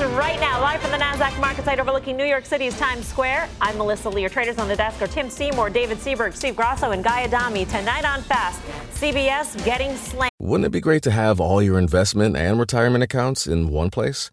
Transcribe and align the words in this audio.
Right 0.00 0.40
now, 0.40 0.60
live 0.60 0.80
from 0.80 0.90
the 0.90 0.96
NASDAQ 0.96 1.40
market 1.40 1.64
site 1.64 1.78
overlooking 1.78 2.16
New 2.16 2.24
York 2.24 2.44
City's 2.44 2.76
Times 2.76 3.06
Square. 3.06 3.48
I'm 3.60 3.78
Melissa 3.78 4.08
Lee. 4.10 4.26
Traders 4.28 4.58
on 4.58 4.66
the 4.66 4.74
desk 4.74 5.00
are 5.00 5.06
Tim 5.06 5.30
Seymour, 5.30 5.70
David 5.70 5.98
Seaburg, 5.98 6.34
Steve 6.34 6.56
Grasso, 6.56 6.90
and 6.90 7.04
Guy 7.04 7.22
Adami. 7.22 7.64
Tonight 7.64 8.04
on 8.04 8.20
Fast, 8.22 8.60
CBS 8.92 9.64
getting 9.64 9.96
slammed. 9.96 10.32
Wouldn't 10.40 10.66
it 10.66 10.72
be 10.72 10.80
great 10.80 11.04
to 11.04 11.12
have 11.12 11.40
all 11.40 11.62
your 11.62 11.78
investment 11.78 12.36
and 12.36 12.58
retirement 12.58 13.04
accounts 13.04 13.46
in 13.46 13.68
one 13.68 13.88
place? 13.90 14.32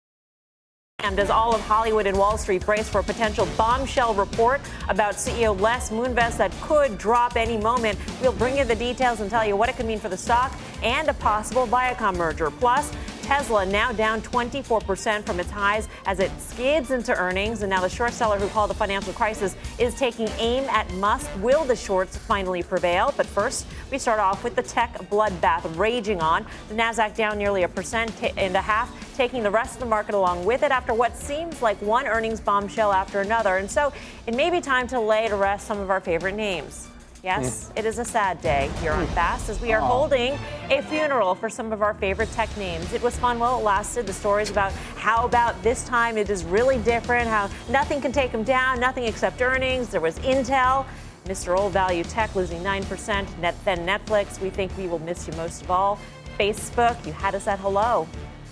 As 1.03 1.29
all 1.29 1.53
of 1.53 1.61
Hollywood 1.61 2.07
and 2.07 2.17
Wall 2.17 2.37
Street 2.37 2.65
brace 2.65 2.87
for 2.87 2.99
a 2.99 3.03
potential 3.03 3.47
bombshell 3.57 4.13
report 4.13 4.61
about 4.87 5.15
CEO 5.15 5.59
Les 5.59 5.89
Moonves 5.89 6.37
that 6.37 6.51
could 6.61 6.97
drop 6.97 7.35
any 7.35 7.57
moment, 7.57 7.99
we'll 8.21 8.31
bring 8.31 8.57
you 8.57 8.63
the 8.63 8.75
details 8.75 9.19
and 9.19 9.29
tell 9.29 9.45
you 9.45 9.55
what 9.55 9.67
it 9.67 9.75
could 9.75 9.85
mean 9.85 9.99
for 9.99 10.09
the 10.09 10.17
stock 10.17 10.57
and 10.83 11.09
a 11.09 11.13
possible 11.13 11.67
Viacom 11.67 12.15
merger. 12.15 12.49
Plus, 12.49 12.91
Tesla 13.31 13.65
now 13.65 13.93
down 13.93 14.21
24% 14.21 15.23
from 15.23 15.39
its 15.39 15.49
highs 15.49 15.87
as 16.05 16.19
it 16.19 16.29
skids 16.37 16.91
into 16.91 17.15
earnings. 17.15 17.61
And 17.61 17.69
now 17.69 17.79
the 17.79 17.87
short 17.87 18.11
seller 18.11 18.37
who 18.37 18.49
called 18.49 18.69
the 18.69 18.73
financial 18.73 19.13
crisis 19.13 19.55
is 19.79 19.95
taking 19.95 20.27
aim 20.37 20.65
at 20.65 20.93
Musk. 20.95 21.31
Will 21.37 21.63
the 21.63 21.77
shorts 21.77 22.17
finally 22.17 22.61
prevail? 22.61 23.13
But 23.15 23.25
first, 23.25 23.67
we 23.89 23.99
start 23.99 24.19
off 24.19 24.43
with 24.43 24.55
the 24.57 24.61
tech 24.61 24.97
bloodbath 25.09 25.77
raging 25.77 26.19
on. 26.19 26.45
The 26.67 26.75
Nasdaq 26.75 27.15
down 27.15 27.37
nearly 27.37 27.63
a 27.63 27.69
percent 27.69 28.11
and 28.35 28.53
a 28.57 28.61
half, 28.61 28.93
taking 29.15 29.43
the 29.43 29.51
rest 29.51 29.75
of 29.75 29.79
the 29.79 29.85
market 29.85 30.13
along 30.13 30.43
with 30.43 30.61
it 30.61 30.71
after 30.71 30.93
what 30.93 31.15
seems 31.15 31.61
like 31.61 31.81
one 31.81 32.07
earnings 32.07 32.41
bombshell 32.41 32.91
after 32.91 33.21
another. 33.21 33.55
And 33.55 33.71
so 33.71 33.93
it 34.27 34.35
may 34.35 34.49
be 34.49 34.59
time 34.59 34.87
to 34.87 34.99
lay 34.99 35.29
to 35.29 35.37
rest 35.37 35.67
some 35.67 35.79
of 35.79 35.89
our 35.89 36.01
favorite 36.01 36.35
names. 36.35 36.90
Yes, 37.23 37.69
mm. 37.69 37.79
it 37.79 37.85
is 37.85 37.99
a 37.99 38.05
sad 38.05 38.41
day 38.41 38.71
here 38.81 38.93
on 38.93 39.05
Fast 39.07 39.49
as 39.49 39.61
we 39.61 39.73
are 39.73 39.79
holding 39.79 40.39
a 40.71 40.81
funeral 40.81 41.35
for 41.35 41.49
some 41.49 41.71
of 41.71 41.83
our 41.83 41.93
favorite 41.93 42.31
tech 42.31 42.55
names. 42.57 42.93
It 42.93 43.03
was 43.03 43.15
fun 43.15 43.37
while 43.37 43.59
it 43.59 43.63
lasted. 43.63 44.07
The 44.07 44.13
stories 44.13 44.49
about 44.49 44.71
how 44.95 45.25
about 45.25 45.61
this 45.61 45.83
time 45.85 46.17
it 46.17 46.31
is 46.31 46.43
really 46.43 46.79
different, 46.79 47.27
how 47.27 47.49
nothing 47.69 48.01
can 48.01 48.11
take 48.11 48.31
them 48.31 48.43
down, 48.43 48.79
nothing 48.79 49.03
except 49.03 49.39
earnings. 49.41 49.89
There 49.89 50.01
was 50.01 50.17
Intel. 50.19 50.85
Mr. 51.25 51.55
Old 51.55 51.71
Value 51.71 52.03
Tech 52.03 52.33
losing 52.33 52.63
9%. 52.63 53.37
Net, 53.37 53.55
then 53.63 53.85
Netflix. 53.85 54.41
We 54.41 54.49
think 54.49 54.75
we 54.75 54.87
will 54.87 54.99
miss 54.99 55.27
you 55.27 55.33
most 55.33 55.61
of 55.61 55.69
all. 55.69 55.99
Facebook, 56.39 57.05
you 57.05 57.13
had 57.13 57.35
us 57.35 57.45
at 57.45 57.59
hello. 57.59 58.07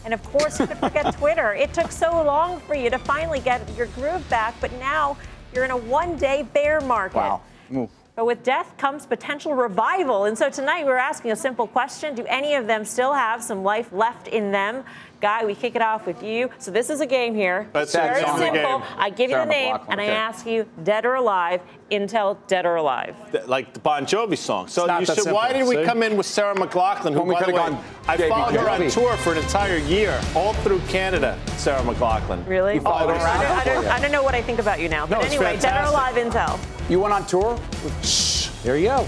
And 0.05 0.13
of 0.13 0.23
course, 0.25 0.59
you 0.59 0.67
could 0.67 0.77
forget 0.77 1.11
Twitter. 1.17 1.53
It 1.55 1.73
took 1.73 1.91
so 1.91 2.21
long 2.23 2.59
for 2.61 2.75
you 2.75 2.91
to 2.91 2.99
finally 2.99 3.39
get 3.39 3.67
your 3.75 3.87
groove 3.87 4.27
back, 4.29 4.53
but 4.61 4.71
now 4.73 5.17
you're 5.55 5.65
in 5.65 5.71
a 5.71 5.77
one 5.77 6.15
day 6.17 6.43
bear 6.53 6.79
market. 6.81 7.17
Wow. 7.17 7.41
Ooh. 7.73 7.89
But 8.19 8.25
with 8.25 8.43
death 8.43 8.75
comes 8.75 9.05
potential 9.05 9.55
revival. 9.55 10.25
And 10.25 10.37
so 10.37 10.49
tonight 10.49 10.85
we're 10.85 10.97
asking 10.97 11.31
a 11.31 11.37
simple 11.37 11.67
question 11.67 12.15
Do 12.15 12.25
any 12.25 12.55
of 12.55 12.67
them 12.67 12.83
still 12.83 13.13
have 13.13 13.41
some 13.41 13.63
life 13.63 13.93
left 13.93 14.27
in 14.27 14.51
them? 14.51 14.83
Guy, 15.21 15.45
we 15.45 15.55
kick 15.55 15.73
it 15.77 15.81
off 15.81 16.05
with 16.05 16.21
you. 16.21 16.49
So 16.57 16.69
this 16.69 16.89
is 16.89 16.99
a 16.99 17.05
game 17.05 17.33
here. 17.33 17.69
That's 17.71 17.93
very 17.93 18.25
simple. 18.25 18.51
Game. 18.51 18.83
I 18.97 19.09
give 19.09 19.29
Sarah 19.29 19.43
you 19.43 19.47
the 19.47 19.51
name 19.53 19.75
McLachlan, 19.75 19.91
and 19.91 20.01
okay. 20.01 20.11
I 20.11 20.15
ask 20.15 20.45
you, 20.45 20.65
dead 20.83 21.05
or 21.05 21.15
alive, 21.15 21.61
Intel, 21.91 22.37
dead 22.47 22.65
or 22.65 22.75
alive. 22.75 23.15
Like 23.47 23.73
the 23.73 23.79
Bon 23.79 24.05
Jovi 24.05 24.37
song. 24.37 24.67
So 24.67 24.81
you 24.81 24.87
that 24.87 25.05
should, 25.05 25.15
simple, 25.15 25.35
why 25.35 25.53
did 25.53 25.65
we 25.65 25.85
come 25.85 26.03
in 26.03 26.17
with 26.17 26.25
Sarah 26.25 26.55
McLachlan, 26.55 27.13
who, 27.13 27.19
When 27.19 27.27
we 27.29 27.33
by 27.35 27.39
the 27.39 27.45
could've 27.45 27.61
way, 27.61 27.69
gone 27.71 27.83
I 28.05 28.17
JB 28.17 28.29
followed 28.29 28.55
her 28.55 28.69
on 28.69 28.81
Jovi. 28.81 28.93
tour 28.93 29.17
for 29.17 29.31
an 29.31 29.37
entire 29.37 29.77
year, 29.77 30.19
all 30.35 30.51
through 30.55 30.79
Canada, 30.89 31.39
Sarah 31.55 31.83
McLachlan. 31.83 32.45
Really? 32.45 32.75
You 32.75 32.81
followed 32.81 33.11
oh, 33.11 33.13
I, 33.13 33.17
her 33.17 33.23
around? 33.23 33.41
don't, 33.41 33.51
I, 33.51 33.63
don't, 33.63 33.87
I 33.87 33.99
don't 34.01 34.11
know 34.11 34.23
what 34.23 34.35
I 34.35 34.41
think 34.41 34.59
about 34.59 34.81
you 34.81 34.89
now. 34.89 35.07
But 35.07 35.19
No, 35.19 35.21
it's 35.21 35.35
anyway, 35.35 35.57
dead 35.57 35.85
or 35.85 35.87
alive. 35.87 36.15
Intel. 36.15 36.59
You 36.89 36.99
went 36.99 37.13
on 37.13 37.25
tour? 37.27 37.57
Shh. 38.01 38.47
There 38.63 38.75
you 38.77 38.87
go. 38.87 39.07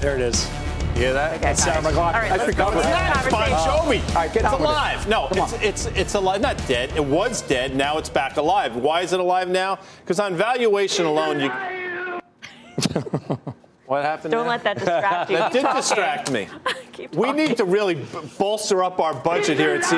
There 0.00 0.14
it 0.16 0.20
is. 0.20 0.46
You 0.94 1.00
hear 1.06 1.12
that? 1.14 1.38
Okay, 1.38 1.54
Sarah 1.54 1.80
fine. 1.80 1.94
McLachlan. 1.94 1.96
All 1.96 2.12
right, 2.12 2.30
I 2.32 2.36
let's 2.36 2.44
think 2.44 2.58
go 2.58 2.64
that 2.66 2.70
to 2.70 2.76
was 2.76 2.84
the 2.84 2.90
that. 2.90 3.22
It's 3.24 3.34
Bon. 3.34 3.48
Jovi. 3.48 4.08
All 4.08 4.14
right, 4.14 4.32
get 4.32 4.44
it's 4.44 4.52
on 4.52 4.60
with 4.60 5.06
it. 5.06 5.08
No, 5.08 5.28
Come 5.28 5.38
it's, 5.38 5.86
it's 5.86 5.86
it's 5.98 6.14
alive. 6.14 6.40
Not 6.42 6.56
dead. 6.68 6.92
It 6.94 7.04
was 7.04 7.40
dead. 7.42 7.74
Now 7.74 7.96
it's 7.96 8.10
back 8.10 8.36
alive. 8.36 8.76
Why 8.76 9.00
is 9.00 9.12
it 9.14 9.20
alive 9.20 9.48
now? 9.48 9.78
Because 10.00 10.20
on 10.20 10.34
valuation 10.36 11.06
alone, 11.06 11.40
you. 11.40 11.48
what 13.86 14.04
happened? 14.04 14.32
Don't 14.32 14.42
there? 14.42 14.50
let 14.50 14.62
that 14.64 14.78
distract 14.78 15.30
you. 15.30 15.36
That 15.38 15.52
did 15.52 15.62
talking. 15.62 15.80
distract 15.80 16.30
me. 16.30 16.48
Keep 16.92 17.14
We 17.14 17.32
need 17.32 17.56
to 17.56 17.64
really 17.64 17.94
b- 17.94 18.06
bolster 18.38 18.84
up 18.84 19.00
our 19.00 19.14
budget 19.14 19.56
here 19.58 19.74
at 19.74 19.84
C- 19.84 19.96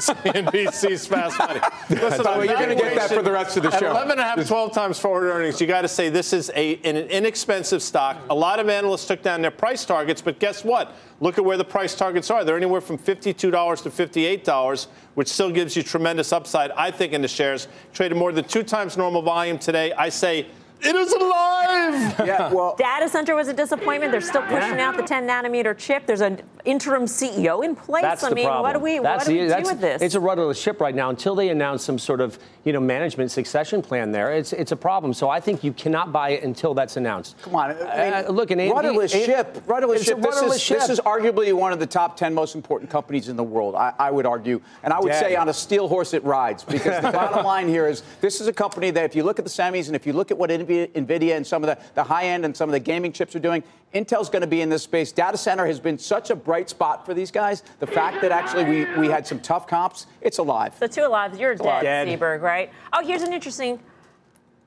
CNBC's 0.24 1.06
Fast 1.06 1.38
Money. 1.38 1.60
Listen, 1.90 2.24
Well, 2.24 2.44
you're 2.44 2.54
gonna 2.54 2.74
get 2.74 2.94
that 2.94 3.10
for 3.10 3.22
the 3.22 3.32
rest 3.32 3.56
of 3.56 3.62
the 3.62 3.70
show. 3.78 3.90
11 3.90 4.12
and 4.12 4.20
a 4.20 4.24
half, 4.24 4.46
12 4.46 4.72
times 4.72 4.98
forward 4.98 5.28
earnings, 5.28 5.60
you 5.60 5.66
got 5.66 5.82
to 5.82 5.88
say 5.88 6.08
this 6.08 6.32
is 6.32 6.50
a, 6.54 6.76
an 6.84 6.96
inexpensive 6.96 7.82
stock. 7.82 8.18
A 8.30 8.34
lot 8.34 8.58
of 8.58 8.68
analysts 8.68 9.06
took 9.06 9.22
down 9.22 9.42
their 9.42 9.50
price 9.50 9.84
targets, 9.84 10.22
but 10.22 10.38
guess 10.38 10.64
what? 10.64 10.94
Look 11.20 11.36
at 11.36 11.44
where 11.44 11.56
the 11.56 11.64
price 11.64 11.94
targets 11.94 12.30
are. 12.30 12.44
They're 12.44 12.56
anywhere 12.56 12.80
from 12.80 12.96
$52 12.96 13.34
to 13.34 13.50
$58, 13.50 14.86
which 15.14 15.28
still 15.28 15.50
gives 15.50 15.76
you 15.76 15.82
tremendous 15.82 16.32
upside, 16.32 16.70
I 16.72 16.90
think, 16.90 17.12
in 17.12 17.20
the 17.20 17.28
shares. 17.28 17.68
Traded 17.92 18.16
more 18.16 18.32
than 18.32 18.44
two 18.44 18.62
times 18.62 18.96
normal 18.96 19.20
volume 19.20 19.58
today. 19.58 19.92
I 19.92 20.08
say 20.08 20.46
it 20.82 20.96
is 20.96 21.12
alive. 21.12 22.26
Yeah, 22.26 22.52
well, 22.52 22.76
Data 22.76 23.08
center 23.08 23.34
was 23.34 23.48
a 23.48 23.54
disappointment. 23.54 24.12
They're 24.12 24.20
still 24.20 24.42
pushing 24.42 24.80
out 24.80 24.96
the 24.96 25.02
10 25.02 25.26
nanometer 25.26 25.76
chip. 25.76 26.06
There's 26.06 26.20
an 26.20 26.42
interim 26.64 27.04
CEO 27.04 27.64
in 27.64 27.74
place? 27.74 28.02
That's 28.02 28.24
I 28.24 28.30
the 28.30 28.34
mean, 28.34 28.46
problem. 28.46 28.62
what 28.62 28.72
do 28.74 28.78
we, 28.80 28.98
that's 28.98 29.26
what 29.26 29.32
do 29.32 29.40
we 29.40 29.46
the, 29.46 29.56
do 29.56 29.62
with 29.62 29.80
this? 29.80 30.02
It's 30.02 30.14
a 30.14 30.20
rudderless 30.20 30.60
ship 30.60 30.80
right 30.80 30.94
now 30.94 31.10
until 31.10 31.34
they 31.34 31.48
announce 31.48 31.84
some 31.84 31.98
sort 31.98 32.20
of 32.20 32.38
you 32.64 32.72
know 32.72 32.80
management 32.80 33.30
succession 33.30 33.82
plan. 33.82 34.12
There, 34.12 34.32
it's 34.32 34.52
it's 34.52 34.72
a 34.72 34.76
problem. 34.76 35.14
So 35.14 35.28
I 35.28 35.40
think 35.40 35.64
you 35.64 35.72
cannot 35.72 36.12
buy 36.12 36.30
it 36.30 36.42
until 36.42 36.74
that's 36.74 36.96
announced. 36.96 37.36
Come 37.42 37.56
on, 37.56 37.70
I 37.70 37.74
mean, 37.74 37.84
uh, 38.12 38.24
look, 38.30 38.50
an 38.50 38.58
rudderless 38.58 39.14
AMD 39.14 39.24
ship. 39.24 39.62
Rudderless 39.66 40.02
it's 40.02 40.10
a 40.10 40.12
ship. 40.12 40.22
This 40.22 40.34
rudderless 40.34 40.56
is, 40.56 40.62
ship. 40.62 40.78
this 40.78 40.90
is 40.90 41.00
arguably 41.00 41.52
one 41.52 41.72
of 41.72 41.78
the 41.78 41.86
top 41.86 42.16
10 42.16 42.34
most 42.34 42.54
important 42.54 42.90
companies 42.90 43.28
in 43.28 43.36
the 43.36 43.44
world, 43.44 43.74
I, 43.74 43.92
I 43.98 44.10
would 44.10 44.26
argue. 44.26 44.60
And 44.82 44.92
I 44.92 45.00
would 45.00 45.10
Dead. 45.10 45.20
say 45.20 45.36
on 45.36 45.48
a 45.48 45.54
steel 45.54 45.88
horse 45.88 46.14
it 46.14 46.24
rides 46.24 46.64
because 46.64 47.02
the 47.02 47.10
bottom 47.10 47.44
line 47.50 47.68
here 47.68 47.88
is 47.88 48.02
this 48.20 48.40
is 48.40 48.46
a 48.46 48.52
company 48.52 48.90
that 48.90 49.04
if 49.04 49.14
you 49.14 49.22
look 49.22 49.38
at 49.38 49.44
the 49.44 49.50
semis 49.50 49.86
and 49.86 49.96
if 49.96 50.06
you 50.06 50.12
look 50.12 50.30
at 50.30 50.38
what 50.38 50.50
NVIDIA, 50.50 50.69
NVIDIA 50.70 51.36
and 51.36 51.46
some 51.46 51.62
of 51.62 51.68
the, 51.68 51.78
the 51.94 52.02
high 52.04 52.24
end 52.26 52.44
and 52.44 52.56
some 52.56 52.68
of 52.68 52.72
the 52.72 52.80
gaming 52.80 53.12
chips 53.12 53.34
are 53.36 53.40
doing, 53.40 53.62
Intel's 53.94 54.28
going 54.30 54.42
to 54.42 54.46
be 54.48 54.60
in 54.60 54.68
this 54.68 54.82
space. 54.84 55.10
Data 55.12 55.36
center 55.36 55.66
has 55.66 55.80
been 55.80 55.98
such 55.98 56.30
a 56.30 56.36
bright 56.36 56.70
spot 56.70 57.04
for 57.04 57.12
these 57.14 57.30
guys. 57.30 57.62
The 57.80 57.86
fact 57.86 58.20
that 58.22 58.30
actually 58.30 58.64
we, 58.64 58.84
we 59.00 59.08
had 59.08 59.26
some 59.26 59.40
tough 59.40 59.66
comps, 59.66 60.06
it's 60.20 60.38
alive. 60.38 60.78
The 60.78 60.88
two 60.88 61.02
alive, 61.06 61.38
you're 61.38 61.54
dead, 61.56 61.82
Dead. 61.82 62.08
Seaburg, 62.20 62.40
right? 62.40 62.70
Oh, 62.92 63.04
here's 63.04 63.22
an 63.22 63.32
interesting. 63.32 63.80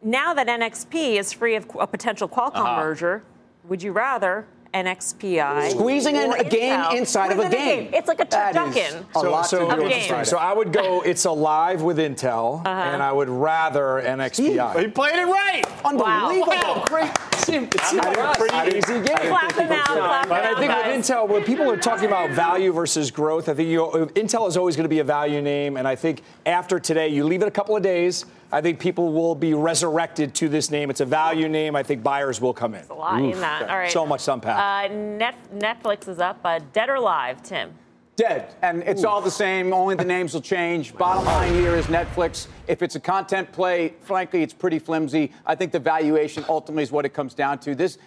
Now 0.02 0.34
that 0.34 0.48
NXP 0.48 1.18
is 1.20 1.32
free 1.32 1.56
of 1.56 1.66
a 1.80 1.88
potential 1.88 2.28
Qualcomm 2.28 2.56
Uh-huh. 2.56 2.76
merger, 2.84 3.24
would 3.66 3.82
you 3.82 3.94
rather 3.94 4.46
NXPI 4.74 5.72
Squeezing 5.72 6.16
in 6.16 6.32
or 6.32 6.38
a 6.38 6.44
game 6.44 6.80
inside 6.96 7.32
of 7.32 7.40
a 7.40 7.44
within 7.44 7.52
game. 7.86 7.90
It's 7.94 8.08
like 8.08 8.20
a 8.20 8.26
That 8.30 8.56
is 8.56 8.76
turducken. 8.76 9.06
a 9.16 9.20
lot 9.30 9.44
so, 9.44 9.70
to 9.70 9.76
do. 9.76 9.84
Of 9.84 9.90
games. 9.90 10.30
so 10.30 10.38
I 10.38 10.54
would 10.54 10.72
go. 10.74 11.02
It's 11.02 11.26
alive 11.26 11.82
with 11.82 11.98
Intel, 11.98 12.62
Uh-huh. 12.66 12.70
and 12.70 13.02
I 13.04 13.12
would 13.12 13.30
rather 13.30 14.02
NXPI. 14.06 14.80
He 14.80 14.88
played 14.88 15.16
it 15.16 15.26
right. 15.26 15.64
Unbelievable. 15.86 16.48
Wow. 16.54 16.84
Great. 16.88 17.12
It 17.46 17.82
seemed 17.82 18.06
like 18.06 18.18
a 18.18 18.34
pretty 18.38 18.78
easy 18.78 18.94
game. 19.02 19.18
Clap 19.18 19.52
him 19.54 19.72
out, 19.72 19.86
clap 19.86 20.30
But 20.30 20.44
I 20.46 20.56
think 20.60 20.72
with 20.74 20.86
Intel, 20.86 21.28
when 21.28 21.44
people 21.44 21.70
are 21.70 21.76
talking 21.78 22.06
about 22.06 22.30
value 22.32 22.72
versus 22.72 23.12
growth, 23.12 23.50
I 23.50 23.54
think 23.54 23.68
you, 23.68 23.82
Intel 24.16 24.48
is 24.48 24.56
always 24.56 24.78
going 24.78 24.86
to 24.86 24.90
be 24.90 25.00
a 25.00 25.04
value 25.04 25.42
name. 25.42 25.76
And 25.76 25.86
I 25.86 25.96
think 25.96 26.22
after 26.46 26.80
today, 26.80 27.10
you 27.10 27.26
leave 27.26 27.42
it 27.42 27.48
a 27.48 27.52
couple 27.52 27.76
of 27.76 27.84
days. 27.84 28.26
I 28.54 28.62
think 28.62 28.80
people 28.80 29.12
will 29.12 29.34
be 29.34 29.56
resurrected 29.56 30.36
to 30.36 30.48
this 30.48 30.70
name. 30.70 30.92
It's 30.92 31.02
a 31.02 31.06
value 31.06 31.50
name. 31.50 31.76
I 31.76 31.82
think 31.82 32.04
buyers 32.04 32.40
will 32.40 32.54
come 32.54 32.76
in. 32.76 32.86
a 32.88 32.94
lot 32.94 33.20
in 33.20 33.40
that. 33.40 33.68
All 33.68 33.78
right. 33.78 33.92
So 33.92 34.06
much 34.06 34.26
to 34.26 34.34
unpack. 34.34 34.92
Uh, 34.92 34.94
Net, 34.94 35.36
Netflix 35.56 36.08
is 36.08 36.20
up. 36.20 36.40
Uh, 36.46 36.60
dead 36.72 36.88
or 36.88 36.96
alive, 36.96 37.42
Tim? 37.42 37.74
Dead. 38.16 38.54
And 38.62 38.84
it's 38.84 39.04
all 39.04 39.22
the 39.22 39.32
same, 39.32 39.74
only 39.74 39.96
the 39.96 40.06
names 40.06 40.36
will 40.36 40.42
change. 40.42 40.96
Bottom 40.96 41.26
line 41.26 41.52
here 41.56 41.76
is 41.76 41.88
Netflix. 41.88 42.46
If 42.68 42.84
it's 42.84 42.94
a 42.96 43.00
content 43.00 43.52
play, 43.52 43.96
frankly, 44.02 44.44
it's 44.44 44.54
pretty 44.54 44.78
flimsy. 44.78 45.32
I 45.48 45.56
think 45.56 45.72
the 45.72 45.80
valuation 45.80 46.46
ultimately 46.48 46.84
is 46.84 46.92
what 46.92 47.06
it 47.06 47.10
comes 47.10 47.34
down 47.34 47.58
to. 47.60 47.74
This 47.74 47.98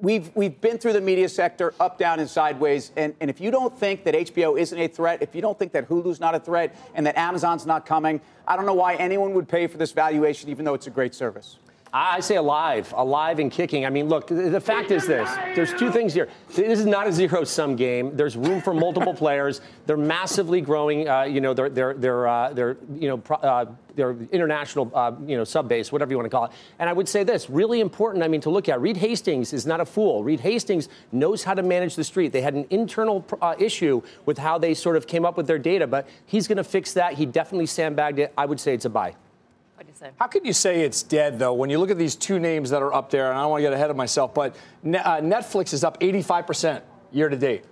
we've 0.00 0.30
we've 0.34 0.60
been 0.60 0.78
through 0.78 0.92
the 0.92 1.00
media 1.00 1.28
sector 1.28 1.74
up, 1.80 1.98
down, 1.98 2.20
and 2.20 2.28
sideways. 2.28 2.92
And, 2.96 3.14
and 3.20 3.30
if 3.30 3.40
you 3.40 3.50
don't 3.50 3.76
think 3.76 4.04
that 4.04 4.14
HBO 4.14 4.58
isn't 4.58 4.78
a 4.78 4.88
threat, 4.88 5.22
if 5.22 5.34
you 5.34 5.40
don't 5.40 5.58
think 5.58 5.72
that 5.72 5.88
Hulu's 5.88 6.20
not 6.20 6.34
a 6.34 6.40
threat 6.40 6.76
and 6.94 7.06
that 7.06 7.16
Amazon's 7.16 7.66
not 7.66 7.86
coming, 7.86 8.20
I 8.46 8.56
don't 8.56 8.66
know 8.66 8.74
why 8.74 8.94
anyone 8.94 9.34
would 9.34 9.48
pay 9.48 9.66
for 9.66 9.78
this 9.78 9.92
valuation, 9.92 10.50
even 10.50 10.64
though 10.64 10.74
it's 10.74 10.86
a 10.86 10.90
great 10.90 11.14
service. 11.14 11.58
I 11.92 12.20
say 12.20 12.36
alive, 12.36 12.92
alive 12.96 13.38
and 13.38 13.50
kicking. 13.50 13.86
I 13.86 13.90
mean, 13.90 14.08
look, 14.08 14.26
the 14.26 14.60
fact 14.60 14.90
is 14.90 15.06
this: 15.06 15.30
there's 15.54 15.72
two 15.72 15.90
things 15.90 16.12
here. 16.12 16.28
This 16.54 16.78
is 16.78 16.84
not 16.84 17.06
a 17.06 17.12
zero-sum 17.12 17.76
game. 17.76 18.16
There's 18.16 18.36
room 18.36 18.60
for 18.60 18.74
multiple 18.74 19.14
players. 19.24 19.60
They're 19.86 19.96
massively 19.96 20.60
growing. 20.60 21.08
Uh, 21.08 21.22
you 21.22 21.40
know, 21.40 21.54
their 21.54 21.70
their 21.70 21.94
their 21.94 22.26
uh, 22.26 22.52
their 22.52 22.76
you 22.94 23.08
know 23.08 23.18
pro, 23.18 23.36
uh, 23.38 23.66
their 23.96 24.16
international 24.30 24.90
uh, 24.94 25.12
you 25.26 25.36
know 25.36 25.44
sub 25.44 25.68
base, 25.68 25.90
whatever 25.90 26.12
you 26.12 26.16
want 26.16 26.26
to 26.26 26.30
call 26.30 26.44
it. 26.44 26.52
And 26.78 26.88
I 26.88 26.92
would 26.92 27.08
say 27.08 27.24
this: 27.24 27.50
really 27.50 27.80
important. 27.80 28.22
I 28.22 28.28
mean, 28.28 28.40
to 28.42 28.50
look 28.50 28.68
at. 28.68 28.80
Reed 28.80 28.98
Hastings 28.98 29.52
is 29.52 29.66
not 29.66 29.80
a 29.80 29.86
fool. 29.86 30.22
Reed 30.22 30.40
Hastings 30.40 30.88
knows 31.10 31.42
how 31.42 31.54
to 31.54 31.62
manage 31.62 31.96
the 31.96 32.04
street. 32.04 32.32
They 32.32 32.42
had 32.42 32.54
an 32.54 32.66
internal 32.70 33.24
uh, 33.42 33.54
issue 33.58 34.02
with 34.26 34.38
how 34.38 34.58
they 34.58 34.74
sort 34.74 34.96
of 34.96 35.06
came 35.06 35.24
up 35.24 35.36
with 35.36 35.46
their 35.46 35.58
data, 35.58 35.86
but 35.86 36.06
he's 36.26 36.46
going 36.46 36.58
to 36.58 36.64
fix 36.64 36.92
that. 36.92 37.14
He 37.14 37.26
definitely 37.26 37.66
sandbagged 37.66 38.18
it. 38.18 38.32
I 38.36 38.46
would 38.46 38.60
say 38.60 38.74
it's 38.74 38.84
a 38.84 38.90
buy. 38.90 39.16
What 39.74 39.86
do 39.86 39.92
say? 39.94 40.10
How 40.18 40.26
could 40.26 40.46
you 40.46 40.52
say 40.52 40.82
it's 40.82 41.02
dead, 41.02 41.38
though, 41.38 41.52
when 41.52 41.68
you 41.70 41.78
look 41.78 41.90
at 41.90 41.98
these 41.98 42.16
two 42.16 42.38
names 42.38 42.70
that 42.70 42.82
are 42.82 42.94
up 42.94 43.10
there? 43.10 43.28
And 43.28 43.38
I 43.38 43.42
don't 43.42 43.50
want 43.50 43.60
to 43.60 43.62
get 43.62 43.72
ahead 43.72 43.90
of 43.90 43.96
myself, 43.96 44.32
but 44.32 44.56
uh, 44.84 45.20
Netflix 45.20 45.72
is 45.72 45.84
up 45.84 46.00
85% 46.00 46.82
year 47.12 47.28
to 47.28 47.36
date. 47.36 47.64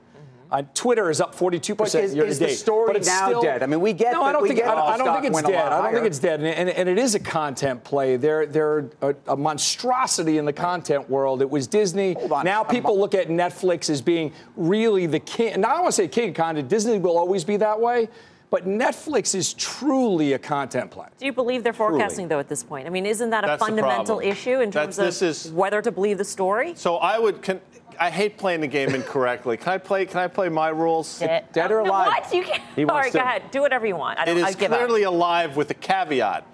Uh, 0.55 0.62
Twitter 0.73 1.11
is 1.11 1.21
up 1.21 1.35
42% 1.35 1.77
But 1.77 1.95
is- 1.97 2.15
year 2.15 2.25
is 2.25 2.39
the 2.39 2.49
story 2.49 2.87
but 2.87 2.95
it's 2.97 3.09
now 3.09 3.27
still, 3.27 3.43
dead? 3.43 3.65
I 3.65 3.67
mean, 3.67 3.81
we 3.81 3.93
get 3.93 4.12
No, 4.12 4.23
I 4.23 4.31
don't 4.31 4.41
we 4.43 4.51
think. 4.51 4.61
get 4.61 4.69
I, 4.69 4.75
don't- 4.77 4.89
I 4.89 4.97
don't 5.05 5.21
think 5.21 5.35
it's 5.35 5.43
dead. 5.43 5.73
I 5.73 5.83
don't 5.83 5.93
think 5.93 6.06
it's 6.06 6.19
dead, 6.21 6.41
and, 6.41 6.47
and, 6.49 6.69
and 6.71 6.89
it 6.89 6.97
is 6.97 7.17
a 7.17 7.19
content 7.19 7.83
play. 7.83 8.17
They're 8.17 8.47
they're 8.47 8.89
a, 9.03 9.17
a 9.27 9.37
monstrosity 9.37 10.39
in 10.39 10.45
the 10.45 10.53
content 10.53 11.11
world. 11.11 11.43
It 11.43 11.51
was 11.51 11.67
Disney. 11.67 12.12
Hold 12.12 12.31
on. 12.31 12.45
Now 12.45 12.62
people 12.62 12.97
look 12.97 13.17
at 13.17 13.27
Netflix 13.29 13.91
as 13.91 14.01
being 14.01 14.33
really 14.56 15.06
the 15.06 15.19
king. 15.19 15.61
Now 15.61 15.71
I 15.71 15.73
don't 15.73 15.83
want 15.83 15.95
to 15.95 16.03
say 16.03 16.06
king 16.06 16.29
of 16.29 16.37
content. 16.37 16.69
Disney 16.69 16.99
will 17.01 17.19
always 17.19 17.43
be 17.43 17.56
that 17.56 17.81
way. 17.81 18.09
But 18.51 18.69
Netflix 18.69 19.35
is 19.35 19.53
truly 19.55 20.35
a 20.35 20.39
content 20.39 20.89
play. 20.93 21.09
Do 21.19 21.27
you 21.27 21.33
believe 21.33 21.65
they're 21.65 21.73
forecasting, 21.73 22.29
though, 22.29 22.39
at 22.39 22.49
this 22.49 22.62
point? 22.62 22.87
I 22.87 22.91
mean, 22.91 23.05
isn't 23.05 23.31
that 23.31 23.43
a 23.43 23.49
That's 23.49 23.61
fundamental 23.65 24.21
issue 24.21 24.61
in 24.61 24.71
That's- 24.71 24.95
terms 24.97 24.99
of 25.01 25.05
this 25.06 25.23
is- 25.47 25.51
whether 25.53 25.83
to 25.83 25.91
believe 25.91 26.19
the 26.19 26.25
story? 26.25 26.75
So 26.77 26.99
I 26.99 27.19
would. 27.19 27.43
Can, 27.43 27.61
I 28.00 28.11
hate 28.11 28.37
playing 28.38 28.61
the 28.61 28.67
game 28.67 28.94
incorrectly. 28.94 29.56
Can 29.56 29.73
I 29.73 29.79
play? 29.79 30.06
Can 30.06 30.19
I 30.19 30.29
play 30.29 30.49
my 30.49 30.69
rules? 30.69 31.19
Dead, 31.19 31.46
dead 31.52 31.70
or 31.73 31.81
alive? 31.81 32.08
What? 32.08 32.35
You 32.35 32.43
can't. 32.43 32.62
He 32.76 32.82
All 32.85 32.94
wants 32.94 33.06
right, 33.06 33.12
to- 33.12 33.19
go 33.19 33.25
ahead. 33.25 33.50
Do 33.50 33.61
whatever 33.61 33.87
you 33.87 33.96
want. 33.96 34.19
I 34.19 34.25
don't. 34.25 34.43
I 34.44 34.52
give 34.52 34.70
clearly 34.70 35.05
up. 35.05 35.12
alive 35.12 35.56
with 35.56 35.70
a 35.70 35.75
caveat. 35.75 36.46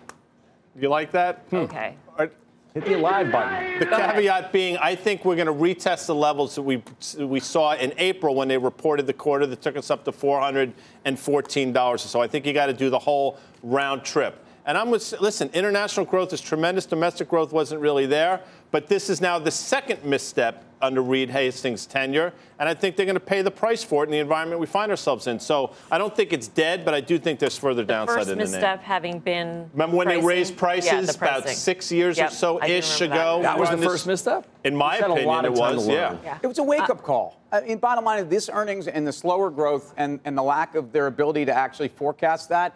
You 0.79 0.89
like 0.89 1.11
that? 1.13 1.45
Hmm. 1.51 1.57
Okay. 1.57 1.97
Or- 2.19 2.31
Hit 2.73 2.85
the 2.85 2.95
alive 2.95 3.33
button. 3.33 3.81
The 3.81 3.85
Go 3.87 3.97
ahead. 3.97 4.15
caveat 4.15 4.53
being, 4.53 4.77
I 4.77 4.95
think 4.95 5.25
we're 5.25 5.35
going 5.35 5.49
to 5.49 5.53
retest 5.53 6.07
the 6.07 6.15
levels 6.15 6.55
that 6.55 6.63
we 6.63 6.81
we 7.19 7.41
saw 7.41 7.73
in 7.75 7.93
April 7.99 8.37
when 8.37 8.47
they 8.47 8.59
reported 8.59 9.09
the 9.09 9.13
quarter 9.13 9.45
that 9.47 9.61
took 9.61 9.77
us 9.77 9.91
up 9.91 10.05
to 10.05 10.13
$414 10.13 11.77
or 11.77 11.99
so. 11.99 12.21
I 12.21 12.29
think 12.29 12.47
you 12.47 12.53
got 12.53 12.67
to 12.67 12.73
do 12.73 12.89
the 12.91 12.99
whole 12.99 13.39
round 13.65 14.05
trip. 14.05 14.39
And 14.67 14.79
I'm 14.79 14.91
with, 14.91 15.13
listen, 15.21 15.51
international 15.53 16.07
growth 16.07 16.33
is 16.33 16.41
tremendous. 16.41 16.87
Domestic 16.87 17.29
growth 17.29 17.53
wasn't 17.53 17.81
really 17.81 18.07
there. 18.07 18.41
But 18.71 18.87
this 18.87 19.11
is 19.11 19.21
now 19.21 19.39
the 19.39 19.51
second 19.51 20.05
misstep 20.05 20.65
under 20.83 21.03
Reed 21.03 21.29
Hastings' 21.29 21.85
tenure. 21.85 22.33
And 22.59 22.69
I 22.69 22.73
think 22.73 22.97
they're 22.97 23.05
going 23.05 23.15
to 23.17 23.21
pay 23.21 23.43
the 23.43 23.51
price 23.51 23.85
for 23.85 24.03
it 24.03 24.07
in 24.07 24.13
the 24.13 24.19
environment 24.19 24.61
we 24.61 24.67
find 24.67 24.91
ourselves 24.91 25.27
in. 25.27 25.39
So 25.39 25.75
I 25.91 25.99
don't 25.99 26.15
think 26.15 26.33
it's 26.33 26.49
dead, 26.49 26.85
but 26.87 26.95
I 26.95 27.01
do 27.03 27.19
think 27.19 27.39
there's 27.39 27.59
further 27.59 27.85
downside 27.85 28.17
First 28.17 28.31
in 28.31 28.39
the 28.39 28.45
name. 28.45 28.53
misstep 28.53 28.83
having 28.83 29.19
been. 29.19 29.69
Remember 29.75 29.97
when 29.97 30.07
pricing? 30.07 30.23
they 30.23 30.27
raised 30.27 30.57
prices 30.57 30.87
Yeah, 30.93 31.01
the 31.03 31.17
about 31.19 31.49
six 31.51 31.93
years 31.93 32.17
Yep, 32.17 32.31
or 32.31 32.35
so 32.35 32.65
ish 32.65 33.01
remember 33.01 33.17
that. 33.17 33.23
ago? 33.37 33.43
That 33.43 33.59
was 33.59 33.69
the 33.69 33.77
on 33.77 33.83
first 33.83 34.07
misstep? 34.07 34.47
In 34.65 34.75
my 34.75 34.93
He's 34.93 35.01
had 35.03 35.11
a 35.11 35.13
opinion, 35.13 35.29
lot 35.29 35.45
of 35.45 35.53
it 35.55 35.59
was. 35.59 35.89
Yeah. 35.89 36.17
Yeah. 36.25 36.39
It 36.43 36.47
was 36.47 36.59
a 36.59 36.63
wake 36.63 36.81
up 36.81 36.91
uh, 36.91 37.03
call. 37.03 37.41
I 37.53 37.61
mean, 37.63 37.79
bottom 37.79 38.05
line, 38.05 38.21
of 38.21 38.31
this 38.31 38.49
earnings 38.51 38.89
and 38.89 39.07
the 39.07 39.13
slower 39.13 39.51
growth 39.51 39.93
and, 39.99 40.19
and 40.25 40.39
the 40.39 40.43
lack 40.43 40.77
of 40.77 40.93
their 40.93 41.09
ability 41.09 41.45
to 41.47 41.53
actually 41.53 41.89
forecast 41.89 42.49
that, 42.51 42.75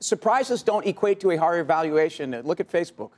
surprises 0.00 0.62
don't 0.62 0.86
equate 0.86 1.20
to 1.20 1.30
a 1.30 1.36
higher 1.36 1.62
valuation. 1.62 2.32
Look 2.42 2.58
at 2.60 2.70
Facebook. 2.70 3.10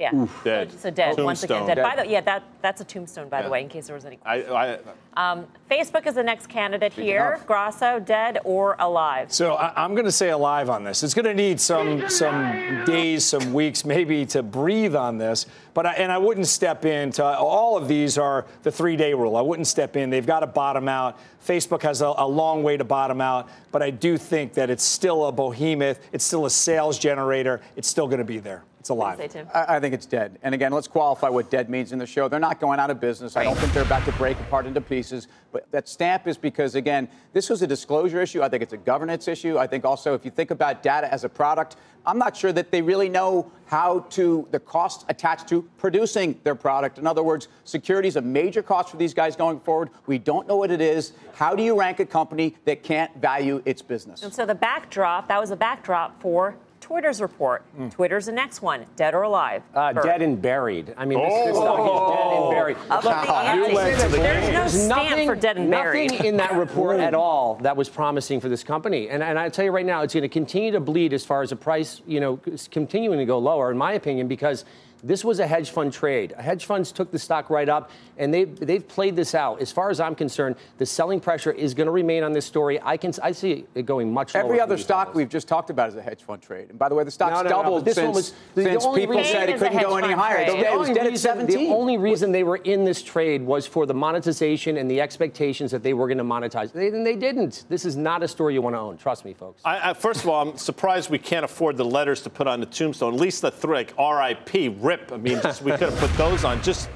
Yeah. 0.00 0.26
Dead. 0.44 0.72
So, 0.72 0.78
so 0.78 0.90
dead. 0.90 1.18
Once 1.18 1.42
again, 1.42 1.58
Tombstone. 1.58 1.76
dead. 1.76 1.82
By 1.82 1.96
the 1.96 2.02
way, 2.08 2.12
yeah, 2.12 2.20
that 2.22 2.42
that's 2.62 2.80
a 2.80 2.84
tombstone, 2.84 3.28
by 3.28 3.42
the 3.42 3.50
way, 3.50 3.60
in 3.62 3.68
case 3.68 3.86
there 3.86 3.94
was 3.94 4.06
any. 4.06 4.18
I, 4.24 4.42
I, 4.42 4.78
Um, 5.16 5.46
Facebook 5.70 6.06
is 6.06 6.14
the 6.14 6.22
next 6.22 6.48
candidate 6.48 6.92
here. 6.92 7.40
Grasso, 7.46 8.00
dead 8.00 8.38
or 8.44 8.76
alive? 8.78 9.30
So 9.32 9.54
I, 9.54 9.72
I'm 9.82 9.92
going 9.94 10.06
to 10.06 10.12
say 10.12 10.30
alive 10.30 10.70
on 10.70 10.84
this. 10.84 11.02
It's 11.02 11.12
going 11.14 11.26
to 11.26 11.34
need 11.34 11.60
some 11.60 12.08
some 12.08 12.84
days, 12.86 13.24
some 13.24 13.52
weeks, 13.52 13.84
maybe 13.84 14.24
to 14.26 14.42
breathe 14.42 14.96
on 14.96 15.18
this. 15.18 15.46
But 15.74 15.84
I, 15.86 15.92
and 15.94 16.10
I 16.10 16.18
wouldn't 16.18 16.46
step 16.46 16.84
into 16.84 17.22
all 17.24 17.76
of 17.76 17.86
these 17.86 18.16
are 18.18 18.46
the 18.62 18.72
three-day 18.72 19.12
rule. 19.14 19.36
I 19.36 19.42
wouldn't 19.42 19.66
step 19.68 19.96
in. 19.96 20.08
They've 20.10 20.26
got 20.26 20.40
to 20.40 20.46
bottom 20.46 20.88
out. 20.88 21.18
Facebook 21.46 21.82
has 21.82 22.00
a, 22.00 22.12
a 22.16 22.26
long 22.26 22.62
way 22.62 22.76
to 22.76 22.84
bottom 22.84 23.20
out, 23.20 23.48
but 23.70 23.82
I 23.82 23.90
do 23.90 24.16
think 24.16 24.54
that 24.54 24.70
it's 24.70 24.84
still 24.84 25.26
a 25.26 25.32
behemoth. 25.32 26.00
It's 26.12 26.24
still 26.24 26.46
a 26.46 26.50
sales 26.50 26.98
generator. 26.98 27.60
It's 27.76 27.88
still 27.88 28.06
going 28.06 28.18
to 28.18 28.24
be 28.24 28.38
there. 28.38 28.64
It's 28.80 28.88
alive. 28.88 29.20
I, 29.54 29.76
I 29.76 29.80
think 29.80 29.92
it's 29.92 30.06
dead. 30.06 30.38
And 30.42 30.54
again, 30.54 30.72
let's 30.72 30.88
qualify 30.88 31.28
what 31.28 31.50
dead 31.50 31.68
means 31.68 31.92
in 31.92 31.98
the 31.98 32.06
show. 32.06 32.28
They're 32.28 32.40
not 32.40 32.60
going 32.60 32.80
out 32.80 32.90
of 32.90 32.98
business. 32.98 33.36
I 33.36 33.44
don't 33.44 33.56
think 33.58 33.74
they're 33.74 33.82
about 33.82 34.06
to 34.06 34.12
break 34.12 34.40
apart 34.40 34.64
into 34.64 34.80
pieces. 34.80 35.28
But 35.52 35.70
that 35.70 35.86
stamp 35.86 36.26
is 36.26 36.38
because, 36.38 36.74
again, 36.74 37.06
this 37.34 37.50
was 37.50 37.60
a 37.60 37.66
disclosure 37.66 38.22
issue. 38.22 38.42
I 38.42 38.48
think 38.48 38.62
it's 38.62 38.72
a 38.72 38.78
governance 38.78 39.28
issue. 39.28 39.58
I 39.58 39.66
think 39.66 39.84
also, 39.84 40.14
if 40.14 40.24
you 40.24 40.30
think 40.30 40.50
about 40.50 40.82
data 40.82 41.12
as 41.12 41.24
a 41.24 41.28
product, 41.28 41.76
I'm 42.06 42.16
not 42.16 42.34
sure 42.34 42.52
that 42.52 42.70
they 42.70 42.80
really 42.80 43.10
know 43.10 43.52
how 43.66 44.00
to, 44.10 44.48
the 44.50 44.58
cost 44.58 45.04
attached 45.10 45.46
to 45.48 45.62
producing 45.76 46.40
their 46.42 46.54
product. 46.54 46.96
In 46.96 47.06
other 47.06 47.22
words, 47.22 47.48
security 47.64 48.08
is 48.08 48.16
a 48.16 48.22
major 48.22 48.62
cost 48.62 48.88
for 48.88 48.96
these 48.96 49.12
guys 49.12 49.36
going 49.36 49.60
forward. 49.60 49.90
We 50.06 50.16
don't 50.16 50.48
know 50.48 50.56
what 50.56 50.70
it 50.70 50.80
is. 50.80 51.12
How 51.34 51.54
do 51.54 51.62
you 51.62 51.78
rank 51.78 52.00
a 52.00 52.06
company 52.06 52.56
that 52.64 52.82
can't 52.82 53.14
value 53.18 53.62
its 53.66 53.82
business? 53.82 54.22
And 54.22 54.32
so 54.32 54.46
the 54.46 54.54
backdrop, 54.54 55.28
that 55.28 55.38
was 55.38 55.50
a 55.50 55.56
backdrop 55.56 56.18
for 56.22 56.56
Twitter's 56.90 57.20
report. 57.20 57.62
Twitter's 57.92 58.26
the 58.26 58.32
next 58.32 58.62
one, 58.62 58.84
dead 58.96 59.14
or 59.14 59.22
alive? 59.22 59.62
Uh, 59.72 59.92
dead 59.92 60.22
and 60.22 60.42
buried. 60.42 60.92
I 60.96 61.04
mean, 61.04 61.20
this, 61.22 61.46
this 61.46 61.56
stock 61.56 61.78
is 61.78 62.16
dead 62.16 62.36
and 62.36 62.50
buried. 62.50 62.76
Up 62.90 63.04
Look, 63.04 63.26
the 63.26 63.32
ante. 63.32 63.70
you 63.70 64.08
the 64.08 64.16
There's 64.16 64.88
no 64.88 64.96
stamp 64.96 65.24
for 65.24 65.36
dead 65.36 65.56
and 65.56 65.70
nothing 65.70 66.12
in 66.24 66.36
that 66.38 66.54
report 66.54 66.98
at 66.98 67.14
all 67.14 67.54
that 67.62 67.76
was 67.76 67.88
promising 67.88 68.40
for 68.40 68.48
this 68.48 68.64
company. 68.64 69.08
And, 69.08 69.22
and 69.22 69.38
I 69.38 69.50
tell 69.50 69.64
you 69.64 69.70
right 69.70 69.86
now, 69.86 70.02
it's 70.02 70.14
going 70.14 70.22
to 70.22 70.28
continue 70.28 70.72
to 70.72 70.80
bleed 70.80 71.12
as 71.12 71.24
far 71.24 71.42
as 71.42 71.50
the 71.50 71.56
price, 71.56 72.02
you 72.08 72.18
know, 72.18 72.40
continuing 72.72 73.20
to 73.20 73.24
go 73.24 73.38
lower, 73.38 73.70
in 73.70 73.78
my 73.78 73.92
opinion, 73.92 74.26
because 74.26 74.64
This 75.02 75.24
was 75.24 75.38
a 75.40 75.46
hedge 75.46 75.70
fund 75.70 75.92
trade. 75.92 76.32
Hedge 76.38 76.64
funds 76.66 76.92
took 76.92 77.10
the 77.10 77.18
stock 77.18 77.50
right 77.50 77.68
up, 77.68 77.90
and 78.18 78.32
they've, 78.32 78.54
they've 78.58 78.86
played 78.86 79.16
this 79.16 79.34
out. 79.34 79.60
As 79.60 79.72
far 79.72 79.90
as 79.90 80.00
I'm 80.00 80.14
concerned, 80.14 80.56
the 80.78 80.86
selling 80.86 81.20
pressure 81.20 81.52
is 81.52 81.74
going 81.74 81.86
to 81.86 81.90
remain 81.92 82.22
on 82.22 82.32
this 82.32 82.44
story. 82.46 82.78
I 82.82 82.96
can 82.96 83.12
I 83.22 83.32
see 83.32 83.64
it 83.74 83.86
going 83.86 84.12
much 84.12 84.34
Every 84.36 84.56
lower 84.58 84.62
other 84.64 84.76
stock 84.78 85.08
levels. 85.08 85.16
we've 85.16 85.28
just 85.28 85.48
talked 85.48 85.70
about 85.70 85.88
is 85.88 85.96
a 85.96 86.02
hedge 86.02 86.22
fund 86.22 86.42
trade. 86.42 86.70
And 86.70 86.78
by 86.78 86.88
the 86.88 86.94
way, 86.94 87.04
the 87.04 87.10
stock's 87.10 87.32
No, 87.32 87.42
no, 87.42 87.48
no, 87.50 87.62
doubled 87.62 87.84
this 87.84 87.96
one 87.96 88.06
since, 88.06 88.16
was- 88.16 88.34
the 88.54 88.62
since 88.64 88.84
only 88.84 89.00
people 89.00 89.24
said 89.24 89.48
it 89.48 89.52
It 89.52 89.56
is 89.56 89.62
a 89.62 89.68
couldn't 89.68 89.82
go 89.82 89.96
any 89.96 90.12
higher. 90.12 90.36
trade. 90.44 90.46
Today 90.48 90.60
The 90.62 90.66
it 90.72 90.78
was 90.78 90.88
only 90.88 90.94
dead 90.94 91.06
at 91.06 91.10
reason- 91.12 91.30
17. 91.46 91.68
The 91.68 91.74
only 91.74 91.96
reason 91.98 92.32
they 92.32 92.42
were 92.44 92.56
in 92.56 92.84
this 92.84 93.02
trade 93.02 93.42
was 93.42 93.66
for 93.66 93.86
the 93.86 93.94
monetization 93.94 94.76
and 94.76 94.90
the 94.90 95.00
expectations 95.00 95.70
that 95.70 95.82
they 95.82 95.94
were 95.94 96.06
going 96.08 96.18
to 96.18 96.24
monetize. 96.24 96.72
They, 96.72 96.88
and 96.88 97.06
they 97.06 97.16
didn't. 97.16 97.64
This 97.68 97.84
is 97.84 97.96
not 97.96 98.22
a 98.22 98.28
story 98.28 98.54
you 98.54 98.62
want 98.62 98.76
to 98.76 98.80
own. 98.80 98.96
Trust 98.98 99.24
me, 99.24 99.32
folks. 99.34 99.62
I, 99.64 99.90
I, 99.90 99.94
first 99.94 100.22
of 100.22 100.28
all, 100.28 100.50
I'm 100.50 100.56
surprised 100.58 101.10
we 101.10 101.18
can't 101.18 101.44
afford 101.44 101.76
the 101.76 101.84
letters 101.84 102.22
to 102.22 102.30
put 102.30 102.46
on 102.46 102.60
the 102.60 102.66
tombstone. 102.66 103.14
At 103.14 103.20
least 103.20 103.42
the 103.42 103.50
three, 103.50 103.76
like 103.76 103.94
R.I.P. 103.98 104.68
RIP. 104.90 105.12
I 105.12 105.16
mean, 105.16 105.40
just, 105.42 105.62
we 105.62 105.70
could 105.72 105.90
have 105.90 105.98
put 105.98 106.12
those 106.14 106.44
on. 106.44 106.62
Just 106.62 106.88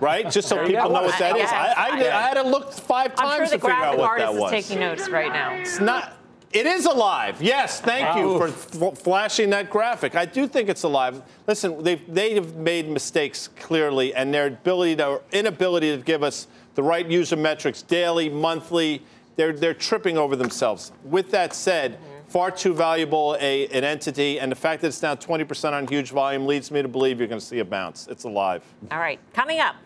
right, 0.00 0.30
just 0.30 0.48
so 0.48 0.64
people 0.66 0.88
go. 0.88 0.94
know 0.94 1.02
what 1.02 1.18
that 1.18 1.36
is. 1.36 1.50
I, 1.50 1.74
I, 1.76 2.18
I 2.18 2.22
had 2.22 2.34
to 2.34 2.42
look 2.42 2.72
five 2.72 3.12
I'm 3.18 3.28
sure 3.28 3.38
times 3.38 3.50
the 3.50 3.56
to 3.56 3.62
figure 3.62 3.74
out 3.74 3.96
graphic 3.96 3.98
what 3.98 4.18
that 4.18 4.26
artist 4.26 4.34
is 4.34 4.40
was. 4.40 4.50
taking 4.50 4.80
notes 4.80 5.08
right 5.08 5.32
now. 5.32 5.52
It's 5.54 5.80
not. 5.80 6.16
It 6.52 6.66
is 6.66 6.86
alive. 6.86 7.42
Yes, 7.42 7.80
thank 7.80 8.16
you 8.16 8.38
for 8.38 8.46
f- 8.46 8.98
flashing 8.98 9.50
that 9.50 9.70
graphic. 9.70 10.14
I 10.14 10.24
do 10.24 10.46
think 10.46 10.68
it's 10.68 10.84
alive. 10.84 11.20
Listen, 11.48 11.82
they've 11.82 12.02
they 12.12 12.34
have 12.34 12.54
made 12.54 12.88
mistakes 12.88 13.48
clearly, 13.58 14.14
and 14.14 14.32
their 14.32 14.46
ability 14.46 14.96
to 14.96 15.20
inability 15.32 15.96
to 15.96 16.02
give 16.02 16.22
us 16.22 16.46
the 16.76 16.82
right 16.82 17.08
user 17.10 17.36
metrics 17.36 17.82
daily, 17.82 18.28
monthly, 18.28 19.02
they're 19.36 19.52
they're 19.52 19.74
tripping 19.74 20.16
over 20.16 20.36
themselves. 20.36 20.92
With 21.04 21.30
that 21.32 21.54
said. 21.54 21.98
Far 22.34 22.50
too 22.50 22.74
valuable 22.74 23.36
a, 23.38 23.68
an 23.68 23.84
entity, 23.84 24.40
and 24.40 24.50
the 24.50 24.56
fact 24.56 24.82
that 24.82 24.88
it's 24.88 24.98
down 24.98 25.18
20% 25.18 25.72
on 25.72 25.86
huge 25.86 26.10
volume 26.10 26.48
leads 26.48 26.68
me 26.72 26.82
to 26.82 26.88
believe 26.88 27.20
you're 27.20 27.28
going 27.28 27.38
to 27.38 27.46
see 27.46 27.60
a 27.60 27.64
bounce. 27.64 28.08
It's 28.08 28.24
alive. 28.24 28.64
All 28.90 28.98
right, 28.98 29.20
coming 29.32 29.60
up. 29.60 29.76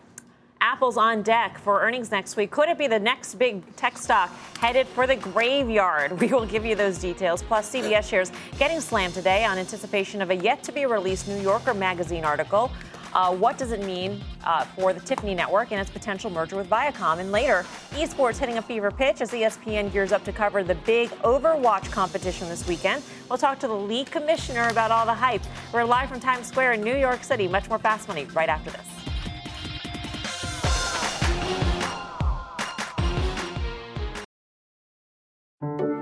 Apple's 0.59 0.97
on 0.97 1.21
deck 1.21 1.59
for 1.59 1.79
earnings 1.81 2.09
next 2.09 2.37
week. 2.37 2.49
Could 2.49 2.67
it 2.67 2.79
be 2.79 2.87
the 2.87 2.97
next 2.97 3.35
big 3.35 3.75
tech 3.75 3.99
stock 3.99 4.31
headed 4.57 4.87
for 4.87 5.05
the 5.05 5.15
graveyard? 5.15 6.11
We 6.19 6.29
will 6.29 6.47
give 6.47 6.65
you 6.65 6.73
those 6.73 6.97
details. 6.97 7.43
Plus, 7.43 7.71
CBS 7.71 8.09
shares 8.09 8.31
getting 8.57 8.81
slammed 8.81 9.13
today 9.13 9.45
on 9.45 9.59
anticipation 9.59 10.19
of 10.19 10.31
a 10.31 10.35
yet 10.35 10.63
to 10.63 10.71
be 10.71 10.87
released 10.87 11.27
New 11.27 11.39
Yorker 11.39 11.75
magazine 11.75 12.25
article. 12.25 12.71
Uh, 13.13 13.35
what 13.35 13.57
does 13.57 13.71
it 13.71 13.83
mean 13.83 14.21
uh, 14.43 14.63
for 14.65 14.93
the 14.93 14.99
Tiffany 14.99 15.33
network 15.33 15.71
and 15.71 15.81
its 15.81 15.89
potential 15.89 16.29
merger 16.29 16.55
with 16.55 16.69
Viacom? 16.69 17.19
And 17.19 17.31
later, 17.31 17.65
esports 17.91 18.37
hitting 18.37 18.57
a 18.57 18.61
fever 18.61 18.91
pitch 18.91 19.21
as 19.21 19.31
ESPN 19.31 19.91
gears 19.91 20.11
up 20.11 20.23
to 20.25 20.31
cover 20.31 20.63
the 20.63 20.75
big 20.75 21.09
Overwatch 21.23 21.91
competition 21.91 22.49
this 22.49 22.67
weekend. 22.67 23.03
We'll 23.29 23.37
talk 23.37 23.59
to 23.59 23.67
the 23.67 23.75
league 23.75 24.11
commissioner 24.11 24.67
about 24.69 24.91
all 24.91 25.05
the 25.05 25.13
hype. 25.13 25.41
We're 25.73 25.83
live 25.83 26.09
from 26.09 26.19
Times 26.19 26.47
Square 26.47 26.73
in 26.73 26.83
New 26.83 26.95
York 26.95 27.23
City. 27.23 27.47
Much 27.47 27.67
more 27.69 27.79
fast 27.79 28.07
money 28.07 28.25
right 28.25 28.49
after 28.49 28.69
this. 28.69 28.85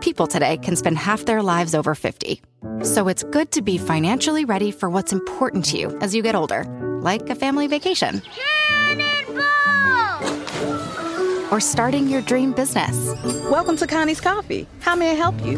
People 0.01 0.25
today 0.25 0.57
can 0.57 0.75
spend 0.75 0.97
half 0.97 1.25
their 1.25 1.43
lives 1.43 1.75
over 1.75 1.93
50. 1.93 2.41
So 2.83 3.07
it's 3.07 3.23
good 3.23 3.51
to 3.51 3.61
be 3.61 3.77
financially 3.77 4.45
ready 4.45 4.71
for 4.71 4.89
what's 4.89 5.11
important 5.11 5.65
to 5.65 5.77
you 5.77 5.97
as 5.99 6.15
you 6.15 6.23
get 6.23 6.33
older, 6.33 6.63
like 7.01 7.29
a 7.29 7.35
family 7.35 7.67
vacation. 7.67 8.21
Or 11.51 11.59
starting 11.59 12.07
your 12.07 12.21
dream 12.21 12.51
business. 12.51 13.13
Welcome 13.49 13.77
to 13.77 13.87
Connie's 13.87 14.19
Coffee. 14.19 14.67
How 14.81 14.95
may 14.95 15.11
I 15.11 15.13
help 15.13 15.35
you? 15.45 15.57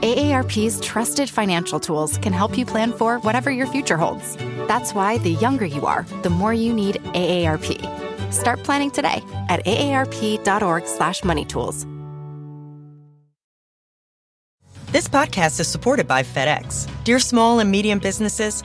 AARP's 0.00 0.80
trusted 0.80 1.30
financial 1.30 1.78
tools 1.78 2.18
can 2.18 2.32
help 2.32 2.58
you 2.58 2.66
plan 2.66 2.92
for 2.92 3.18
whatever 3.20 3.50
your 3.50 3.66
future 3.66 3.96
holds. 3.96 4.36
That's 4.66 4.94
why 4.94 5.18
the 5.18 5.32
younger 5.32 5.66
you 5.66 5.86
are, 5.86 6.04
the 6.22 6.30
more 6.30 6.54
you 6.54 6.72
need 6.72 6.96
AARP. 7.14 8.32
Start 8.32 8.62
planning 8.64 8.90
today 8.90 9.22
at 9.48 9.64
aarp.org/moneytools. 9.64 11.86
This 14.92 15.06
podcast 15.06 15.60
is 15.60 15.68
supported 15.68 16.08
by 16.08 16.24
FedEx. 16.24 16.88
Dear 17.04 17.20
small 17.20 17.60
and 17.60 17.70
medium 17.70 18.00
businesses, 18.00 18.64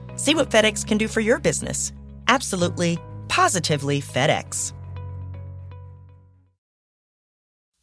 See 0.21 0.35
what 0.35 0.51
FedEx 0.51 0.85
can 0.85 0.99
do 0.99 1.07
for 1.07 1.19
your 1.19 1.39
business. 1.39 1.93
Absolutely, 2.27 2.99
positively 3.27 3.99
FedEx. 4.01 4.71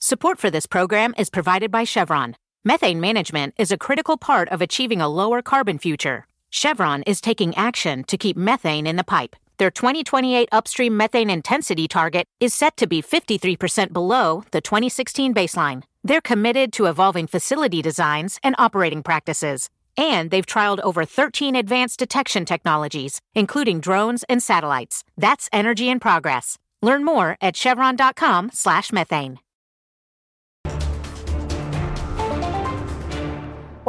Support 0.01 0.39
for 0.39 0.49
this 0.49 0.65
program 0.65 1.15
is 1.19 1.31
provided 1.31 1.73
by 1.73 1.83
Chevron. 1.83 2.37
Methane 2.65 3.01
management 3.01 3.55
is 3.59 3.73
a 3.73 3.77
critical 3.77 4.17
part 4.17 4.49
of 4.51 4.63
achieving 4.63 5.01
a 5.01 5.09
lower 5.09 5.43
carbon 5.43 5.79
future. 5.79 6.29
Chevron 6.49 7.03
is 7.09 7.21
taking 7.21 7.57
action 7.57 8.05
to 8.05 8.17
keep 8.17 8.37
methane 8.37 8.87
in 8.87 8.95
the 8.95 9.03
pipe. 9.03 9.35
Their 9.57 9.73
2028 9.73 10.49
upstream 10.53 10.97
methane 10.97 11.31
intensity 11.31 11.89
target 11.89 12.29
is 12.39 12.55
set 12.55 12.77
to 12.77 12.87
be 12.87 13.03
53% 13.03 13.93
below 13.93 14.45
the 14.53 14.61
2016 14.61 15.35
baseline. 15.35 15.83
They're 16.05 16.21
committed 16.21 16.73
to 16.75 16.87
evolving 16.87 17.27
facility 17.27 17.83
designs 17.83 18.39
and 18.45 18.55
operating 18.59 19.03
practices. 19.03 19.69
And 19.99 20.31
they've 20.31 20.47
trialed 20.47 20.81
over 20.81 21.05
13 21.05 21.55
advanced 21.57 21.99
detection 21.99 22.47
technologies, 22.47 23.21
including 23.35 23.81
drones 23.81 24.25
and 24.29 24.43
satellites. 24.43 25.05
That's 25.19 25.51
energy 25.53 25.91
in 25.91 26.01
progress. 26.01 26.57
Learn 26.81 27.05
more 27.05 27.37
at 27.43 27.57
chevron.com 27.57 28.51
slash 28.55 28.93
methane. 28.93 29.41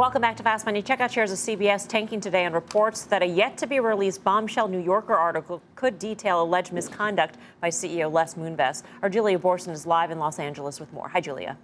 Welcome 0.00 0.22
back 0.22 0.38
to 0.38 0.42
Fast 0.42 0.64
Money. 0.64 0.80
Check 0.80 1.00
out 1.02 1.12
shares 1.12 1.30
of 1.30 1.36
CBS 1.36 1.86
tanking 1.86 2.22
today 2.22 2.46
and 2.46 2.54
reports 2.54 3.02
that 3.04 3.22
a 3.22 3.26
yet 3.26 3.58
to 3.58 3.66
be 3.66 3.80
released 3.80 4.24
bombshell 4.24 4.66
New 4.66 4.78
Yorker 4.80 5.14
article 5.14 5.60
could 5.74 5.98
detail 5.98 6.42
alleged 6.42 6.72
misconduct 6.72 7.36
by 7.60 7.68
CEO 7.68 8.10
Les 8.10 8.32
Moonves. 8.32 8.82
Our 9.02 9.10
Julia 9.10 9.38
Boorstin 9.38 9.72
is 9.72 9.84
live 9.86 10.10
in 10.10 10.18
Los 10.18 10.38
Angeles 10.38 10.80
with 10.80 10.90
more. 10.94 11.08
Hi, 11.08 11.20
Julia. 11.20 11.58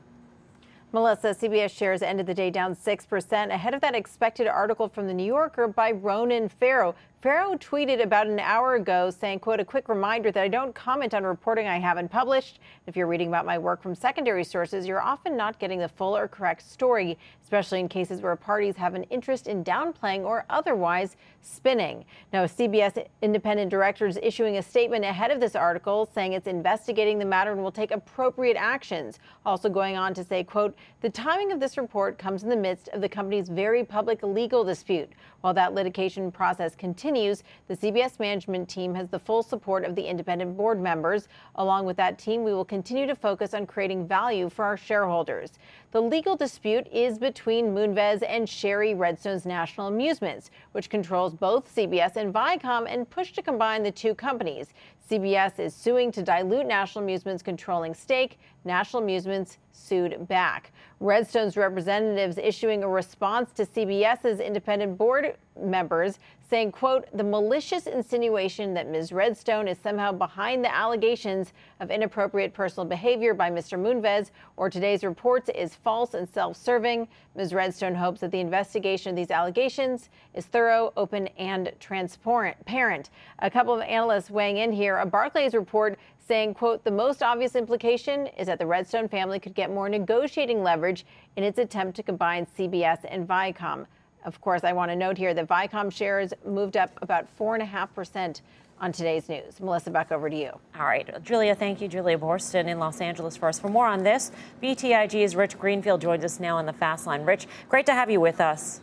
Melissa, 0.93 1.35
CBS 1.35 1.71
shares 1.71 2.01
ended 2.01 2.27
the 2.27 2.35
day 2.35 2.51
down 2.51 2.75
6% 2.75 3.51
ahead 3.51 3.75
of 3.75 3.81
that 3.81 3.95
expected 3.95 4.47
article 4.47 4.89
from 4.89 5.09
the 5.09 5.15
New 5.15 5.27
Yorker 5.27 5.67
by 5.67 5.91
Ronan 5.91 6.49
Farrow. 6.49 6.95
Farrow 7.23 7.55
tweeted 7.55 8.03
about 8.03 8.27
an 8.27 8.39
hour 8.39 8.75
ago 8.75 9.11
saying, 9.11 9.39
quote, 9.39 9.59
a 9.59 9.65
quick 9.65 9.89
reminder 9.89 10.31
that 10.31 10.43
I 10.43 10.49
don't 10.49 10.75
comment 10.75 11.15
on 11.15 11.25
reporting 11.25 11.67
I 11.67 11.79
haven't 11.79 12.11
published. 12.11 12.61
If 12.87 12.95
you're 12.95 13.07
reading 13.07 13.29
about 13.29 13.47
my 13.47 13.57
work 13.57 13.83
from 13.83 13.95
secondary 13.95 14.45
sources, 14.45 14.87
you're 14.87 15.01
often 15.01 15.35
not 15.35 15.59
getting 15.59 15.79
the 15.79 15.89
full 15.89 16.15
or 16.15 16.29
correct 16.29 16.71
story, 16.71 17.17
especially 17.43 17.81
in 17.81 17.89
cases 17.89 18.21
where 18.21 18.37
parties 18.37 18.77
have 18.77 18.95
an 18.95 19.05
interest 19.05 19.47
in 19.47 19.65
downplaying 19.65 20.25
or 20.25 20.45
otherwise 20.51 21.17
spinning. 21.41 22.05
Now, 22.35 22.45
CBS 22.45 23.07
independent 23.23 23.71
director 23.71 24.07
is 24.07 24.19
issuing 24.23 24.59
a 24.59 24.63
statement 24.63 25.05
ahead 25.05 25.31
of 25.31 25.41
this 25.41 25.57
article 25.57 26.11
saying 26.15 26.35
it's 26.35 26.47
investigating 26.47 27.19
the 27.19 27.25
matter 27.25 27.53
and 27.53 27.63
will 27.63 27.73
take 27.73 27.93
appropriate 27.93 28.59
actions. 28.59 29.21
Also 29.47 29.71
going 29.71 29.97
on 29.97 30.13
to 30.15 30.23
say, 30.23 30.45
quote, 30.45 30.77
the 31.01 31.09
timing 31.11 31.51
of 31.51 31.61
this 31.61 31.79
report 31.79 32.19
comes 32.19 32.43
in 32.43 32.51
the 32.51 32.57
midst 32.57 32.89
of 32.89 33.01
the 33.01 33.09
company's 33.09 33.49
very 33.49 33.85
public 33.85 34.23
legal 34.23 34.65
dispute. 34.65 35.11
While 35.41 35.55
that 35.55 35.75
litigation 35.75 36.31
process 36.31 36.75
continues, 36.75 37.06
the 37.07 37.77
CBS 37.77 38.19
management 38.19 38.69
team 38.69 38.95
has 38.95 39.09
the 39.09 39.19
full 39.19 39.43
support 39.43 39.85
of 39.85 39.95
the 39.95 40.03
independent 40.03 40.57
board 40.57 40.81
members. 40.81 41.29
Along 41.55 41.87
with 41.87 41.97
that 41.99 42.19
team, 42.19 42.43
we 42.43 42.53
will 42.53 42.65
continue 42.65 43.07
to 43.07 43.15
focus 43.15 43.55
on 43.55 43.67
creating 43.67 44.09
value 44.09 44.51
for 44.51 44.65
our 44.65 44.77
shareholders. 44.77 45.53
The 45.93 46.03
legal 46.03 46.37
dispute 46.37 46.87
is 46.93 47.19
between 47.19 47.75
Moonves 47.75 48.23
and 48.29 48.49
Shari 48.49 48.95
Redstone's 48.95 49.47
National 49.47 49.87
Amusements, 49.87 50.51
which 50.73 50.91
controls 50.91 51.33
both 51.33 51.73
CBS 51.75 52.17
and 52.17 52.35
Viacom 52.35 52.87
and 52.89 53.09
pushed 53.09 53.37
to 53.37 53.43
combine 53.43 53.83
the 53.83 53.93
two 53.93 54.15
companies. 54.15 54.75
CBS 55.09 55.61
is 55.61 55.75
suing 55.75 56.11
to 56.13 56.23
dilute 56.23 56.67
National 56.67 57.05
Amusements' 57.05 57.43
controlling 57.43 57.95
stake. 57.95 58.39
National 58.65 59.03
Amusements 59.03 59.59
sued 59.71 60.27
back. 60.27 60.73
Redstone's 60.99 61.57
representatives 61.57 62.39
issuing 62.39 62.83
a 62.83 62.89
response 62.89 63.53
to 63.53 63.67
CBS's 63.67 64.41
independent 64.41 64.99
board 64.99 65.37
members 65.61 66.19
saying, 66.49 66.71
quote, 66.71 67.07
the 67.13 67.25
malicious 67.25 67.87
insinuation 67.87 68.73
that 68.75 68.89
Ms. 68.89 69.11
Redstone 69.11 69.67
is 69.67 69.79
somehow 69.79 70.13
behind 70.13 70.65
the 70.65 70.73
allegations 70.73 71.53
of 71.81 71.91
inappropriate 71.91 72.55
personal 72.55 72.87
behavior 72.87 73.35
by 73.35 73.51
Mr. 73.51 73.79
Moonves 73.79 74.31
or 74.57 74.71
today's 74.71 75.03
reports 75.03 75.51
is 75.55 75.75
false 75.75 76.15
and 76.15 76.29
self-serving. 76.29 77.09
Ms. 77.35 77.53
Redstone 77.53 77.97
hopes 77.97 78.21
that 78.21 78.31
the 78.31 78.39
investigation 78.39 79.11
of 79.11 79.17
these 79.17 79.33
allegations 79.33 80.09
is 80.35 80.47
thorough, 80.47 80.93
open, 80.97 81.27
and 81.37 81.73
transparent. 81.81 83.11
A 83.41 83.51
couple 83.51 83.75
of 83.75 83.81
analysts 83.81 84.31
weighing 84.31 84.59
in 84.59 84.73
here. 84.73 84.96
A 84.99 85.07
Barclays 85.07 85.55
report 85.55 85.99
saying, 86.27 86.55
quote, 86.55 86.83
the 86.85 86.91
most 86.91 87.23
obvious 87.23 87.55
implication 87.55 88.27
is 88.39 88.47
that 88.47 88.59
the 88.59 88.67
Redstone 88.67 89.09
family 89.09 89.39
could 89.39 89.55
get 89.55 89.71
more 89.71 89.89
negotiating 89.89 90.63
leverage 90.63 91.07
in 91.37 91.45
its 91.45 91.59
attempt 91.59 91.97
to 91.97 92.03
combine 92.03 92.47
CBS 92.59 92.99
and 93.09 93.27
Viacom. 93.27 93.87
Of 94.25 94.41
course, 94.41 94.65
I 94.65 94.73
want 94.73 94.91
to 94.91 94.97
note 94.97 95.17
here 95.17 95.35
that 95.35 95.47
Viacom 95.47 95.93
shares 95.93 96.33
moved 96.45 96.77
up 96.77 96.91
about 97.01 97.27
4.5% 97.39 98.41
on 98.81 98.93
today's 98.93 99.29
news. 99.29 99.61
Melissa, 99.61 99.91
back 99.91 100.13
over 100.13 100.29
to 100.29 100.37
you. 100.37 100.51
All 100.79 100.85
right. 100.85 101.23
Julia, 101.23 101.55
thank 101.55 101.81
you. 101.81 101.89
Julia 101.89 102.19
Boorstin 102.19 102.67
in 102.67 102.79
Los 102.79 103.01
Angeles 103.01 103.37
for 103.37 103.49
us. 103.49 103.59
For 103.59 103.69
more 103.69 103.87
on 103.87 104.03
this, 104.03 104.33
BTIG's 104.63 105.37
Rich 105.37 105.59
Greenfield 105.59 106.01
joins 106.01 106.25
us 106.25 106.41
now 106.41 106.57
on 106.57 106.67
the 106.67 106.73
fast 106.73 107.07
line. 107.07 107.23
Rich, 107.25 107.47
great 107.69 107.87
to 107.87 107.93
have 107.93 108.11
you 108.11 108.21
with 108.21 108.41
us. 108.41 108.81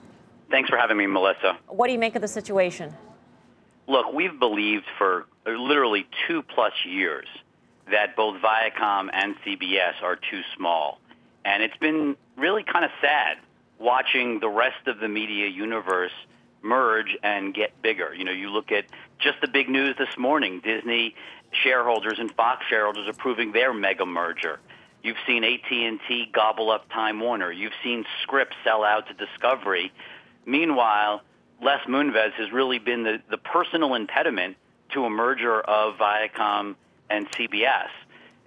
Thanks 0.49 0.69
for 0.69 0.77
having 0.77 0.97
me, 0.97 1.07
Melissa. 1.07 1.57
What 1.67 1.87
do 1.87 1.93
you 1.93 1.99
make 1.99 2.15
of 2.15 2.21
the 2.21 2.27
situation? 2.27 2.93
Look, 3.87 4.13
we've 4.13 4.39
believed 4.39 4.85
for 4.97 5.25
Uh, 5.45 5.51
literally 5.51 6.07
two 6.27 6.41
plus 6.41 6.73
years 6.85 7.27
that 7.91 8.15
both 8.15 8.41
Viacom 8.41 9.09
and 9.11 9.35
CBS 9.45 10.01
are 10.01 10.15
too 10.15 10.41
small. 10.55 10.99
And 11.43 11.61
it's 11.61 11.75
been 11.77 12.15
really 12.37 12.63
kind 12.63 12.85
of 12.85 12.91
sad 13.01 13.37
watching 13.77 14.39
the 14.39 14.47
rest 14.47 14.87
of 14.87 14.99
the 14.99 15.09
media 15.09 15.47
universe 15.47 16.13
merge 16.61 17.17
and 17.21 17.53
get 17.53 17.81
bigger. 17.81 18.13
You 18.13 18.23
know, 18.23 18.31
you 18.31 18.49
look 18.49 18.71
at 18.71 18.85
just 19.19 19.41
the 19.41 19.49
big 19.49 19.69
news 19.69 19.95
this 19.97 20.17
morning, 20.17 20.61
Disney 20.63 21.15
shareholders 21.51 22.17
and 22.19 22.31
Fox 22.31 22.65
shareholders 22.69 23.07
approving 23.09 23.51
their 23.51 23.73
mega 23.73 24.05
merger. 24.05 24.59
You've 25.03 25.17
seen 25.27 25.43
AT&T 25.43 26.29
gobble 26.33 26.71
up 26.71 26.89
Time 26.89 27.19
Warner. 27.19 27.51
You've 27.51 27.73
seen 27.83 28.05
Scripps 28.23 28.55
sell 28.63 28.85
out 28.85 29.07
to 29.09 29.13
Discovery. 29.13 29.91
Meanwhile, 30.45 31.21
Les 31.61 31.79
Moonves 31.87 32.31
has 32.33 32.51
really 32.53 32.79
been 32.79 33.03
the, 33.03 33.21
the 33.29 33.37
personal 33.37 33.95
impediment 33.95 34.55
to 34.93 35.05
a 35.05 35.09
merger 35.09 35.59
of 35.61 35.95
Viacom 35.97 36.75
and 37.09 37.29
CBS. 37.31 37.89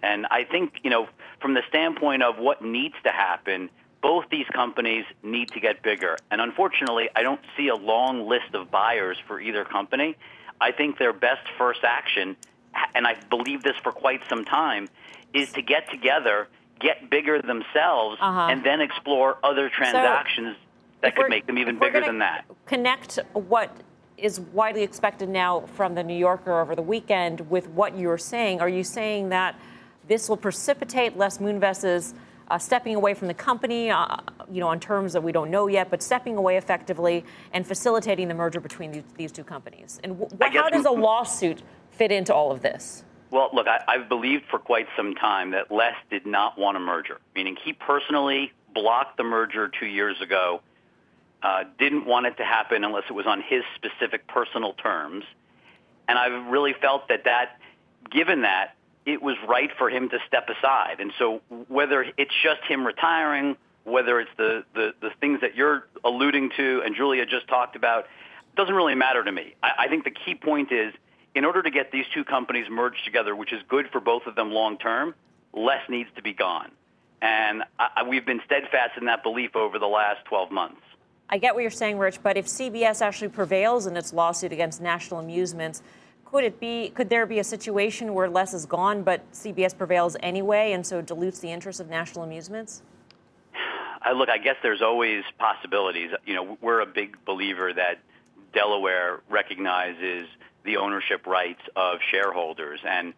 And 0.03 0.27
I 0.31 0.45
think, 0.45 0.75
you 0.83 0.91
know, 0.91 1.09
from 1.41 1.55
the 1.55 1.63
standpoint 1.69 2.23
of 2.23 2.39
what 2.39 2.63
needs 2.63 2.95
to 3.05 3.11
happen, 3.11 3.71
both 4.03 4.27
these 4.31 4.47
companies 4.53 5.05
need 5.23 5.51
to 5.53 5.61
get 5.61 5.83
bigger. 5.83 6.17
And 6.31 6.41
unfortunately, 6.41 7.09
I 7.17 7.23
don't 7.23 7.41
see 7.57 7.69
a 7.69 7.75
long 7.75 8.29
list 8.29 8.55
of 8.55 8.71
buyers 8.71 9.17
for 9.27 9.41
either 9.41 9.65
company. 9.65 10.17
I 10.61 10.73
think 10.73 10.99
their 10.99 11.13
best 11.13 11.43
first 11.59 11.81
action, 11.83 12.37
and 12.95 13.07
I 13.07 13.17
believe 13.31 13.63
this 13.63 13.77
for 13.83 13.93
quite 13.93 14.21
some 14.29 14.45
time, 14.45 14.89
is 15.35 15.53
to 15.53 15.63
get 15.63 15.91
together, 15.91 16.49
get 16.79 17.11
bigger 17.11 17.43
themselves, 17.43 18.19
Uh-huh. 18.21 18.49
and 18.51 18.63
then 18.65 18.81
explore 18.81 19.39
other 19.43 19.69
transactions 19.69 20.57
that 21.03 21.17
could 21.17 21.29
make 21.29 21.47
them 21.47 21.59
even 21.59 21.79
bigger 21.79 22.01
than 22.01 22.19
that. 22.21 22.45
Connect 22.67 23.19
what 23.33 23.71
is 24.19 24.41
widely 24.41 24.83
expected 24.83 25.29
now 25.29 25.61
from 25.75 25.95
the 25.95 26.03
New 26.03 26.17
Yorker 26.17 26.61
over 26.61 26.75
the 26.75 26.83
weekend 26.83 27.41
with 27.51 27.69
what 27.69 27.99
you're 27.99 28.19
saying. 28.19 28.61
Are 28.61 28.69
you 28.69 28.85
saying 28.85 29.29
that 29.31 29.59
this 30.09 30.29
will 30.29 30.37
precipitate 30.37 31.17
Les 31.17 31.39
Moonves's 31.39 32.15
uh, 32.49 32.59
stepping 32.59 32.95
away 32.95 33.13
from 33.13 33.29
the 33.29 33.35
company, 33.35 33.91
uh, 33.91 34.17
you 34.51 34.61
know, 34.61 34.69
on 34.69 34.79
terms 34.79 35.13
that 35.13 35.21
we 35.21 35.33
don't 35.33 35.51
know 35.51 35.67
yet, 35.67 35.91
but 35.91 36.03
stepping 36.03 36.37
away 36.37 36.57
effectively 36.57 37.25
and 37.53 37.67
facilitating 37.67 38.29
the 38.29 38.35
merger 38.35 38.61
between 38.61 38.93
these, 38.93 39.03
these 39.17 39.33
two 39.33 39.45
companies? 39.45 40.01
And 40.05 40.17
wh- 40.17 40.39
guess 40.39 40.55
how 40.55 40.69
does 40.69 40.85
a 40.85 40.91
lawsuit 40.93 41.63
fit 41.91 42.13
into 42.13 42.33
all 42.33 42.53
of 42.53 42.63
this? 42.63 43.05
Well, 43.31 43.51
look, 43.53 43.67
I, 43.67 43.83
I've 43.89 44.09
believed 44.09 44.45
for 44.49 44.59
quite 44.61 44.87
some 44.97 45.15
time 45.15 45.51
that 45.51 45.73
Les 45.73 45.95
did 46.11 46.25
not 46.25 46.57
want 46.59 46.77
a 46.77 46.81
merger, 46.81 47.19
meaning 47.35 47.57
he 47.65 47.73
personally 47.73 48.53
blocked 48.73 49.17
the 49.17 49.25
merger 49.25 49.69
two 49.69 49.87
years 49.87 50.21
ago, 50.21 50.61
uh, 51.43 51.65
didn't 51.79 52.07
want 52.07 52.27
it 52.27 52.37
to 52.39 52.45
happen 52.45 52.85
unless 52.85 53.05
it 53.09 53.13
was 53.13 53.27
on 53.27 53.41
his 53.41 53.63
specific 53.75 54.27
personal 54.27 54.73
terms. 54.75 55.25
And 56.09 56.19
I've 56.19 56.51
really 56.51 56.75
felt 56.81 57.09
that 57.09 57.25
that, 57.25 57.61
given 58.11 58.43
that, 58.43 58.77
it 59.05 59.23
was 59.23 59.37
right 59.49 59.71
for 59.79 59.89
him 59.89 60.09
to 60.09 60.19
step 60.27 60.49
aside. 60.49 61.01
And 61.01 61.13
so 61.19 61.41
whether 61.69 62.05
it's 62.17 62.35
just 62.43 62.63
him 62.69 62.85
retiring, 62.87 63.57
whether 63.85 64.21
it's 64.21 64.31
the, 64.37 64.65
the, 64.75 64.95
the 65.01 65.11
things 65.21 65.41
that 65.43 65.55
you're 65.55 65.87
alluding 66.05 66.51
to 66.57 66.83
and 66.85 66.97
Julia 66.97 67.25
just 67.25 67.47
talked 67.47 67.77
about, 67.77 68.07
doesn't 68.57 68.75
really 68.75 68.97
matter 68.97 69.23
to 69.23 69.31
me. 69.31 69.55
I, 69.63 69.71
I 69.81 69.89
think 69.89 70.05
the 70.05 70.11
key 70.11 70.35
point 70.35 70.73
is 70.73 70.93
in 71.37 71.45
order 71.45 71.63
to 71.63 71.71
get 71.71 71.93
these 71.93 72.07
two 72.13 72.25
companies 72.25 72.67
merged 72.71 73.05
together, 73.05 73.37
which 73.37 73.53
is 73.53 73.63
good 73.69 73.89
for 73.93 74.01
both 74.01 74.27
of 74.27 74.35
them 74.35 74.51
long 74.51 74.79
term, 74.79 75.15
Les 75.53 75.81
needs 75.89 76.09
to 76.17 76.23
be 76.23 76.33
gone. 76.33 76.71
And 77.23 77.63
I, 77.79 78.03
we've 78.03 78.27
been 78.27 78.41
steadfast 78.45 78.93
in 78.99 79.07
that 79.07 79.23
belief 79.23 79.55
over 79.55 79.79
the 79.79 79.87
last 79.87 80.25
12 80.25 80.51
months. 80.51 80.81
I 81.29 81.39
get 81.39 81.55
what 81.55 81.63
you're 81.63 81.71
saying, 81.71 81.99
Rich, 81.99 82.23
but 82.23 82.37
if 82.37 82.47
CBS 82.47 83.03
actually 83.03 83.29
prevails 83.29 83.87
in 83.87 83.97
its 83.97 84.13
lawsuit 84.13 84.53
against 84.53 84.81
National 84.81 85.21
Amusements, 85.21 85.83
could 86.25 86.45
it 86.45 86.61
be? 86.61 86.91
Could 86.91 87.09
there 87.09 87.27
be 87.27 87.39
a 87.39 87.45
situation 87.45 88.15
where 88.15 88.29
Les 88.29 88.53
is 88.55 88.67
gone, 88.67 89.03
but 89.03 89.31
CBS 89.33 89.77
prevails 89.77 90.17
anyway, 90.21 90.73
and 90.73 90.87
so 90.87 91.01
dilutes 91.01 91.39
the 91.39 91.51
interest 91.51 91.81
of 91.81 91.89
National 91.89 92.25
Amusements? 92.25 92.83
I 94.03 94.13
look, 94.13 94.29
I 94.29 94.39
guess 94.39 94.57
there's 94.63 94.83
always 94.83 95.25
possibilities. 95.39 96.11
You 96.25 96.35
know, 96.35 96.59
we're 96.61 96.81
a 96.81 96.87
big 96.87 97.17
believer 97.25 97.73
that 97.73 97.99
Delaware 98.53 99.21
recognizes 99.29 100.29
the 100.65 100.77
ownership 100.77 101.27
rights 101.27 101.63
of 101.75 101.99
shareholders. 102.11 102.81
And, 102.87 103.15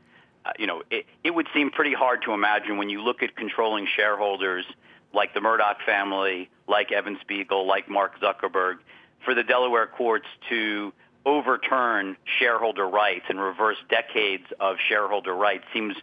uh, 0.47 0.53
you 0.59 0.66
know, 0.66 0.83
it, 0.90 1.07
it 1.25 1.31
would 1.31 1.47
seem 1.53 1.71
pretty 1.71 1.94
hard 1.94 2.23
to 2.23 2.33
imagine 2.33 2.79
when 2.79 2.88
you 2.88 3.03
look 3.03 3.23
at 3.23 3.37
controlling 3.37 3.87
shareholders 3.97 4.64
like 5.12 5.35
the 5.35 5.40
Murdoch 5.40 5.79
family, 5.87 6.51
like 6.66 6.92
Evan 6.92 7.18
Spiegel, 7.21 7.66
like 7.66 7.88
Mark 7.88 8.21
Zuckerberg, 8.21 8.77
for 9.25 9.35
the 9.35 9.42
Delaware 9.42 9.87
courts 9.87 10.27
to 10.49 10.92
overturn 11.27 12.16
shareholder 12.38 12.87
rights 12.88 13.25
and 13.29 13.40
reverse 13.40 13.77
decades 13.90 14.44
of 14.61 14.77
shareholder 14.88 15.35
rights 15.35 15.64
seems 15.73 15.94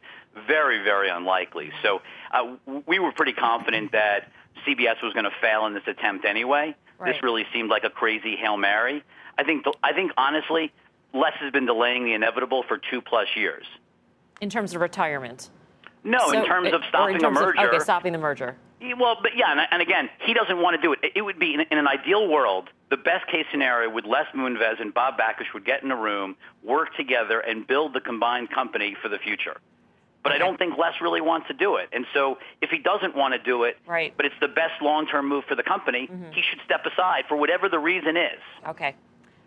very, 0.48 0.84
very 0.84 1.10
unlikely. 1.10 1.72
So 1.82 2.02
uh, 2.32 2.56
we 2.86 3.00
were 3.00 3.12
pretty 3.12 3.34
confident 3.34 3.94
that 3.94 4.30
CBS 4.68 5.02
was 5.02 5.14
going 5.14 5.26
to 5.26 5.32
fail 5.42 5.66
in 5.66 5.74
this 5.74 5.84
attempt 5.88 6.26
anyway. 6.26 6.76
Right. 7.00 7.14
This 7.14 7.24
really 7.24 7.46
seemed 7.54 7.70
like 7.70 7.84
a 7.84 7.90
crazy 7.90 8.36
hail 8.36 8.58
mary. 8.58 9.04
I 9.38 9.44
think, 9.44 9.66
I 9.84 9.94
think 9.94 10.12
honestly, 10.18 10.72
Les 11.14 11.34
has 11.40 11.52
been 11.52 11.66
delaying 11.66 12.06
the 12.06 12.14
inevitable 12.14 12.64
for 12.68 12.78
two 12.78 13.02
plus 13.02 13.28
years. 13.36 13.66
In 14.42 14.50
terms 14.50 14.76
of 14.76 14.82
retirement? 14.82 15.50
No, 16.04 16.20
So- 16.30 16.40
in 16.40 16.46
terms 16.46 16.68
of 16.68 16.82
or 16.82 16.84
in 16.84 16.90
stopping 16.90 17.20
terms 17.20 17.24
a 17.24 17.28
of- 17.42 17.56
merger. 17.56 17.70
okay, 17.70 17.80
stopping 17.80 18.12
the 18.12 18.18
merger. 18.20 18.56
Well, 18.94 19.18
but 19.22 19.32
yeah, 19.36 19.52
and, 19.52 19.62
and 19.72 19.82
again, 19.82 20.10
he 20.20 20.34
doesn't 20.34 20.58
want 20.62 20.76
to 20.76 20.82
do 20.82 20.94
it. 20.94 21.00
It- 21.04 21.14
It 21.16 21.22
would 21.22 21.40
be 21.40 21.54
in, 21.54 21.62
in 21.62 21.78
an 21.78 21.88
ideal 21.88 22.28
world, 22.28 22.70
the 22.90 22.98
best 22.98 23.28
case 23.28 23.46
scenario 23.52 23.90
would 23.90 24.06
Les 24.06 24.26
Moonves 24.36 24.80
and 24.80 24.94
Bob 24.94 25.18
Bakish 25.18 25.54
would 25.54 25.66
get 25.66 25.84
in 25.84 25.92
a 25.92 25.96
room, 25.96 26.36
work 26.64 26.96
together, 26.96 27.40
and 27.40 27.66
build 27.66 27.94
the 27.94 28.02
combined 28.02 28.52
company 28.52 28.96
for 29.02 29.10
the 29.10 29.18
future. 29.18 29.58
But 30.24 30.32
I 30.32 30.38
don't 30.40 30.58
think 30.58 30.76
Les 30.78 30.94
really 31.02 31.22
wants 31.22 31.48
to 31.50 31.54
do 31.54 31.76
it. 31.76 31.90
And 31.94 32.06
so 32.12 32.40
if 32.62 32.72
he 32.72 32.80
doesn't 32.80 33.16
want 33.16 33.34
to 33.36 33.40
do 33.40 33.64
it, 33.64 33.78
Right. 33.86 34.12
but 34.18 34.26
it's 34.26 34.36
the 34.42 34.48
best 34.48 34.82
long-term 34.82 35.28
move 35.30 35.44
for 35.48 35.54
the 35.56 35.62
company, 35.62 36.08
mm-hmm. 36.12 36.32
he 36.32 36.42
should 36.42 36.60
step 36.66 36.84
aside 36.86 37.26
for 37.28 37.38
whatever 37.38 37.70
the 37.70 37.78
reason 37.78 38.18
is. 38.18 38.40
Okay. 38.68 38.96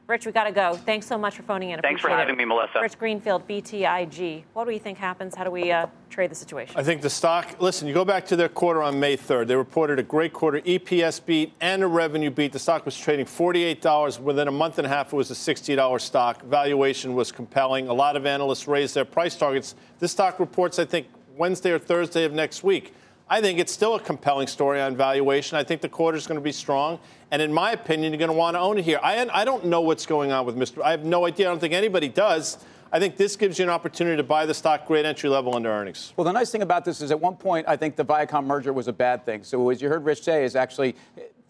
Rich, 0.09 0.25
we 0.25 0.33
got 0.33 0.45
to 0.45 0.53
go. 0.53 0.75
Thanks 0.75 1.07
so 1.07 1.19
much 1.19 1.37
for 1.37 1.43
phoning 1.43 1.69
in. 1.69 1.83
Thanks 1.83 2.01
for 2.01 2.09
having 2.09 2.35
it. 2.35 2.39
me, 2.39 2.47
Melissa. 2.47 2.81
Rich 2.81 2.99
Greenfield, 2.99 3.47
BTIG. 3.47 4.45
What 4.55 4.65
do 4.65 4.71
you 4.71 4.79
think 4.79 4.97
happens? 4.97 5.35
How 5.35 5.45
do 5.45 5.51
we 5.51 5.71
uh, 5.71 5.87
trade 6.09 6.31
the 6.31 6.35
situation? 6.35 6.75
I 6.79 6.83
think 6.83 7.03
the 7.03 7.11
stock, 7.11 7.61
listen, 7.61 7.87
you 7.87 7.93
go 7.93 8.07
back 8.07 8.25
to 8.29 8.37
their 8.37 8.49
quarter 8.49 8.83
on 8.83 8.99
May 8.99 9.19
3rd. 9.19 9.49
They 9.49 9.55
reported 9.55 9.99
a 9.99 10.03
great 10.03 10.33
quarter, 10.33 10.63
EPS 10.63 11.27
beat 11.27 11.53
and 11.61 11.83
a 11.83 11.87
revenue 11.87 12.31
beat. 12.31 12.53
The 12.53 12.59
stock 12.59 12.87
was 12.87 12.97
trading 12.97 13.27
$48. 13.27 14.19
Within 14.21 14.49
a 14.49 14.51
month 14.51 14.79
and 14.79 14.87
a 14.87 14.89
half, 14.89 15.13
it 15.13 15.17
was 15.17 15.31
a 15.31 15.35
$60 15.35 16.01
stock. 16.01 16.43
Valuation 16.45 17.15
was 17.15 17.31
compelling. 17.31 17.89
A 17.89 17.93
lot 17.93 18.17
of 18.17 18.25
analysts 18.25 18.67
raised 18.67 18.95
their 18.95 19.05
price 19.05 19.37
targets. 19.37 19.75
This 19.99 20.13
stock 20.13 20.41
reports, 20.41 20.79
I 20.79 20.87
think, 20.87 21.09
Wednesday 21.37 21.71
or 21.71 21.79
Thursday 21.79 22.25
of 22.25 22.33
next 22.33 22.65
week. 22.65 22.95
I 23.31 23.43
think 23.43 23.59
it's 23.59 23.73
still 23.73 23.95
a 23.95 24.01
compelling 24.01 24.47
story 24.47 24.81
on 24.81 24.97
valuation. 24.97 25.59
I 25.59 25.65
think 25.65 25.83
the 25.83 25.89
quarter 25.89 26.17
is 26.17 26.27
going 26.27 26.41
to 26.41 26.45
be 26.45 26.53
strong. 26.53 26.99
And 27.31 27.43
in 27.43 27.53
my 27.53 27.73
opinion, 27.73 28.13
you're 28.13 28.19
going 28.19 28.31
to 28.31 28.37
want 28.37 28.55
to 28.55 28.61
own 28.61 28.79
it 28.79 28.85
here. 28.85 28.99
I, 29.03 29.29
I 29.31 29.45
don't 29.45 29.67
know 29.67 29.83
what's 29.83 30.07
going 30.07 30.33
on 30.33 30.47
with 30.47 30.57
Mr. 30.57 30.83
I 30.83 30.93
have 30.93 31.05
no 31.05 31.27
idea. 31.27 31.47
I 31.47 31.51
don't 31.51 31.59
think 31.59 31.75
anybody 31.75 32.09
does. 32.09 32.57
I 32.91 32.99
think 32.99 33.19
this 33.19 33.37
gives 33.37 33.59
you 33.59 33.65
an 33.65 33.71
opportunity 33.71 34.17
to 34.17 34.23
buy 34.23 34.47
the 34.47 34.55
stock 34.55 34.87
great 34.87 35.05
entry 35.05 35.29
level 35.29 35.55
under 35.55 35.69
earnings. 35.69 36.15
Well, 36.17 36.25
the 36.25 36.33
nice 36.33 36.51
thing 36.51 36.63
about 36.63 36.87
this 36.87 37.03
is 37.03 37.11
at 37.11 37.21
one 37.21 37.37
point, 37.37 37.69
I 37.69 37.77
think 37.77 37.97
the 37.97 38.05
Viacom 38.05 38.47
merger 38.47 38.73
was 38.73 38.89
a 38.89 38.95
bad 38.95 39.27
thing. 39.27 39.45
So, 39.45 39.69
as 39.69 39.83
you 39.83 39.91
heard 39.91 40.07
Rich 40.07 40.23
say, 40.23 40.43
is 40.43 40.57
actually 40.57 40.97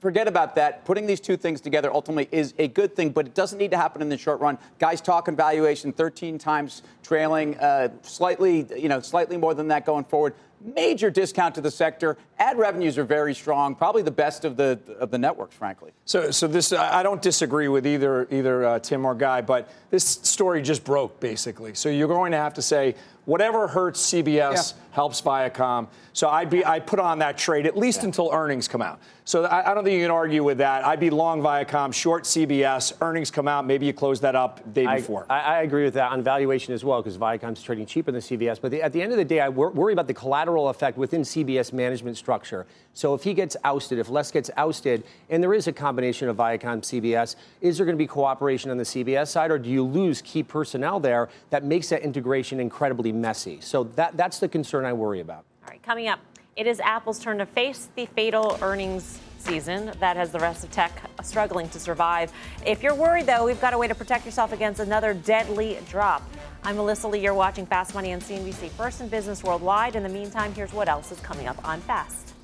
forget 0.01 0.29
about 0.29 0.55
that. 0.57 0.85
Putting 0.85 1.07
these 1.07 1.21
two 1.21 1.37
things 1.37 1.61
together 1.61 1.93
ultimately 1.93 2.29
is 2.33 2.55
a 2.59 2.69
good 2.69 2.95
thing, 2.95 3.11
but 3.11 3.27
it 3.27 3.35
doesn't 3.35 3.59
need 3.59 3.71
to 3.71 3.77
happen 3.77 4.03
in 4.03 4.09
the 4.09 4.19
short 4.19 4.41
run. 4.41 4.59
Guys 4.79 5.01
talking 5.01 5.37
valuation 5.37 5.93
13 5.93 6.39
times 6.39 6.83
trailing, 7.03 7.57
uh, 7.59 7.89
slightly, 8.03 8.67
you 8.77 8.89
know, 8.89 9.01
slightly 9.01 9.37
more 9.37 9.55
than 9.55 9.69
that 9.69 9.85
going 9.85 10.05
forward. 10.05 10.35
Major 10.61 11.11
discount 11.11 11.55
to 11.55 11.61
the 11.61 11.71
sector. 11.71 12.17
Ad 12.39 12.59
revenues 12.59 12.99
are 12.99 13.05
very 13.05 13.35
strong, 13.35 13.75
probably 13.75 14.03
the 14.03 14.11
best 14.11 14.45
of 14.45 14.57
the 14.57 14.79
of 14.99 15.11
the 15.11 15.19
networks, 15.19 15.55
frankly. 15.55 15.93
So, 16.05 16.31
so 16.31 16.47
this 16.47 16.73
I 16.73 17.03
don't 17.03 17.23
disagree 17.23 17.69
with 17.69 17.87
either 17.87 18.27
either 18.31 18.65
uh, 18.65 18.79
Tim 18.79 19.05
or 19.05 19.15
Guy, 19.15 19.41
but 19.41 19.69
this 19.91 20.05
story 20.05 20.63
just 20.63 20.85
broke 20.85 21.21
basically. 21.21 21.75
So 21.75 21.89
you're 21.89 22.09
going 22.09 22.33
to 22.33 22.39
have 22.39 22.55
to 22.55 22.63
say 22.63 22.95
whatever 23.29 23.69
hurts 23.69 24.01
CBS 24.11 24.73
yeah. 24.73 24.85
helps 24.93 25.21
Viacom. 25.21 25.87
So 26.15 26.31
I'd 26.31 26.49
be 26.49 26.65
I 26.65 26.81
put 26.81 26.99
on 26.99 27.19
that 27.19 27.37
trade 27.37 27.67
at 27.67 27.77
least 27.77 27.99
yeah. 27.99 28.07
until 28.07 28.31
earnings 28.33 28.67
come 28.67 28.81
out. 28.81 28.99
So 29.29 29.45
I, 29.45 29.71
I, 29.71 29.75
don't 29.75 29.85
think 29.85 29.99
you 29.99 30.05
can 30.07 30.11
argue 30.11 30.43
with 30.43 30.57
that. 30.59 30.87
I'd 30.87 30.99
be 30.99 31.11
long 31.11 31.43
Viacom, 31.43 31.93
short 31.93 32.25
CBS. 32.25 32.95
Earnings 33.03 33.31
come 33.31 33.47
out, 33.47 33.67
maybe 33.67 33.85
you 33.85 33.93
close 33.93 34.23
that 34.23 34.35
up 34.35 34.73
day 34.73 34.87
before. 34.97 35.27
I, 35.29 35.41
I 35.41 35.63
agree 35.63 35.85
with 35.85 35.93
that 35.95 36.11
on 36.11 36.23
valuation 36.23 36.73
as 36.73 36.83
well 36.83 37.03
because 37.03 37.19
Viacom's 37.19 37.63
trading 37.63 37.85
cheaper 37.85 38.11
than 38.11 38.23
CBS. 38.23 38.59
But 38.59 38.71
the, 38.71 38.81
at 38.81 38.95
the 38.95 39.03
end 39.03 39.13
of 39.13 39.19
the 39.19 39.27
day, 39.27 39.41
I 39.41 39.51
wor- 39.51 39.71
worry 39.71 39.93
about 39.93 40.07
the 40.07 40.15
collateral 40.15 40.71
effect 40.71 40.97
within 40.97 41.21
CBS 41.21 41.75
management 41.75 42.17
structure. 42.17 42.67
So 42.95 43.13
if 43.13 43.23
he 43.23 43.35
gets 43.35 43.55
ousted, 43.65 43.99
if 43.99 44.09
Les 44.09 44.31
gets 44.31 44.51
ousted, 44.57 45.05
and 45.29 45.43
there 45.43 45.53
is 45.53 45.67
a 45.67 45.73
combination 45.73 46.31
of 46.31 46.39
Viacom 46.39 46.81
CBS, 46.81 47.37
is 47.61 47.77
there 47.77 47.85
going 47.85 47.97
to 47.97 48.03
be 48.03 48.07
cooperation 48.07 48.71
on 48.71 48.79
the 48.79 48.85
CBS 48.85 49.29
side, 49.29 49.51
or 49.51 49.59
do 49.59 49.69
you 49.69 49.85
lose 49.85 50.23
key 50.23 50.43
personnel 50.43 50.99
there 50.99 51.29
that 51.51 51.65
makes 51.65 51.91
that 51.91 52.01
integration 52.01 52.61
incredibly 52.61 53.13
messy? 53.21 53.59
So 53.61 53.85
that 53.97 54.17
that's 54.17 54.39
the 54.39 54.49
concern 54.49 54.85
I 54.85 54.93
worry 54.93 55.21
about. 55.21 55.45
All 55.65 55.71
right, 55.71 55.83
coming 55.83 56.09
up. 56.09 56.21
It 56.57 56.67
is 56.67 56.81
Apple's 56.81 57.21
turn 57.21 57.39
to 57.39 57.47
face 57.47 57.89
the 57.95 58.07
fatal 58.07 58.59
earnings 58.63 59.21
season 59.39 59.93
that 60.01 60.17
has 60.17 60.33
the 60.33 60.39
rest 60.39 60.65
of 60.65 60.71
tech 60.71 60.93
struggling 61.23 61.69
to 61.71 61.79
survive. 61.79 62.33
If 62.67 62.83
you're 62.83 62.95
worried, 62.95 63.27
though, 63.27 63.45
we've 63.45 63.61
got 63.61 63.73
a 63.73 63.79
way 63.79 63.87
to 63.89 63.95
protect 63.95 64.25
yourself 64.25 64.53
against 64.53 64.81
another 64.81 65.15
deadly 65.15 65.79
drop. 65.89 66.23
I'm 66.65 66.77
Melissa 66.77 67.09
Lee. 67.09 67.21
You're 67.21 67.35
watching 67.35 67.65
Fast 67.65 67.95
Money 67.95 68.13
on 68.13 68.21
CNBC, 68.21 68.71
first 68.71 69.01
in 69.01 69.09
business 69.09 69.45
worldwide. 69.45 69.95
In 69.95 70.03
the 70.03 70.09
meantime, 70.09 70.53
here's 70.53 70.73
what 70.73 70.89
else 70.89 71.13
is 71.13 71.21
coming 71.21 71.47
up 71.47 71.67
on 71.67 71.81
Fast. 71.83 72.35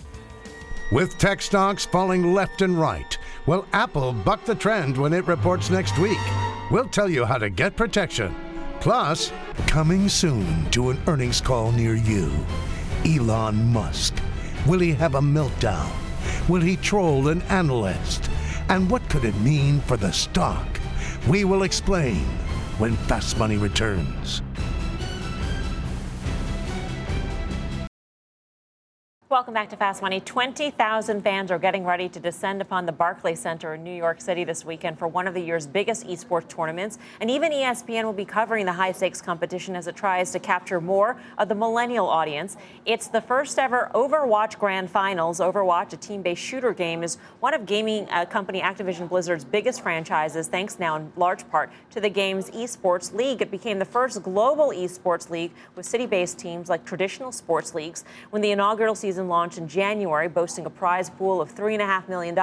With 0.93 1.19
tech 1.19 1.43
stocks 1.43 1.85
falling 1.85 2.35
left 2.35 2.63
and 2.63 2.79
right, 2.79 3.19
will 3.47 3.67
Apple 3.73 4.13
buck 4.13 4.45
the 4.45 4.55
trend 4.55 4.97
when 4.97 5.13
it 5.13 5.27
reports 5.27 5.71
next 5.71 5.99
week? 5.99 6.19
We'll 6.71 6.89
tell 6.89 7.09
you 7.09 7.25
how 7.25 7.39
to 7.39 7.51
get 7.51 7.77
protection. 7.77 8.35
Plus, 8.81 9.33
coming 9.67 10.09
soon 10.09 10.71
to 10.71 10.91
an 10.91 11.01
earnings 11.07 11.41
call 11.41 11.73
near 11.73 11.95
you. 11.95 12.31
Elon 13.05 13.73
Musk. 13.73 14.15
Will 14.67 14.81
he 14.81 14.93
have 14.93 15.15
a 15.15 15.21
meltdown? 15.21 15.91
Will 16.49 16.61
he 16.61 16.77
troll 16.77 17.29
an 17.29 17.43
analyst? 17.43 18.31
And 18.69 18.91
what 18.91 19.09
could 19.09 19.25
it 19.25 19.37
mean 19.41 19.81
for 19.81 19.97
the 19.97 20.13
stock? 20.13 20.67
We 21.29 21.45
will 21.45 21.63
explain 21.63 22.25
when 22.79 22.97
Fast 22.97 23.39
Money 23.39 23.57
returns. 23.57 24.43
Welcome 29.35 29.55
back 29.55 29.71
to 29.71 29.77
Fast 29.77 30.01
Money. 30.01 30.21
20,000 30.21 31.21
fans 31.21 31.51
are 31.51 31.59
getting 31.59 31.85
ready 31.85 32.09
to 32.09 32.21
descend 32.21 32.63
upon 32.63 32.87
the 32.87 32.93
Barclays 32.93 33.41
Center 33.41 33.75
in 33.75 33.83
New 33.83 33.93
York 33.93 34.21
City 34.21 34.45
this 34.45 34.65
weekend 34.65 34.97
for 34.97 35.09
one 35.09 35.27
of 35.27 35.35
the 35.35 35.41
year's 35.41 35.67
biggest 35.67 36.07
esports 36.07 36.47
tournaments. 36.47 37.01
And 37.21 37.29
even 37.29 37.51
ESPN 37.51 38.05
will 38.05 38.13
be 38.13 38.25
covering 38.25 38.65
the 38.65 38.75
high 38.75 38.93
stakes 38.93 39.21
competition 39.21 39.75
as 39.75 39.89
it 39.89 39.97
tries 39.97 40.31
to 40.31 40.39
capture 40.39 40.81
more 40.81 41.17
of 41.37 41.49
the 41.49 41.57
millennial 41.57 42.07
audience. 42.07 42.57
It's 42.87 43.09
the 43.09 43.21
first 43.21 43.59
ever 43.59 43.91
Overwatch 43.93 44.57
Grand 44.57 44.89
Finals. 44.89 45.41
Overwatch, 45.41 45.93
a 45.93 45.97
team 45.97 46.23
based 46.23 46.41
shooter 46.41 46.73
game, 46.73 47.03
is 47.03 47.19
one 47.41 47.55
of 47.55 47.67
gaming 47.67 48.09
uh, 48.11 48.27
company 48.27 48.61
Activision 48.61 49.09
Blizzard's 49.09 49.45
biggest 49.45 49.81
franchises, 49.81 50.47
thanks 50.47 50.79
now 50.79 50.95
in 50.95 51.13
large 51.17 51.51
part 51.51 51.73
to 51.91 52.01
the 52.01 52.09
game's 52.09 52.51
esports 52.53 53.13
league. 53.13 53.43
It 53.43 53.51
became 53.51 53.81
the 53.81 53.85
first 53.85 54.23
global 54.23 54.69
esports 54.69 55.29
league 55.29 55.51
with 55.75 55.87
city 55.87 56.07
based 56.07 56.39
teams 56.39 56.69
like 56.69 56.85
traditional 56.85 57.33
sports 57.33 57.75
leagues. 57.75 58.05
When 58.31 58.41
the 58.41 58.53
inaugural 58.53 58.95
season 58.95 59.24
season 59.25 59.29
launched 59.29 59.59
in 59.59 59.69
January, 59.69 60.29
boasting 60.29 60.67
a 60.67 60.71
prize 60.71 61.11
pool 61.11 61.41
of 61.41 61.55
$3.5 61.55 62.09
million, 62.09 62.35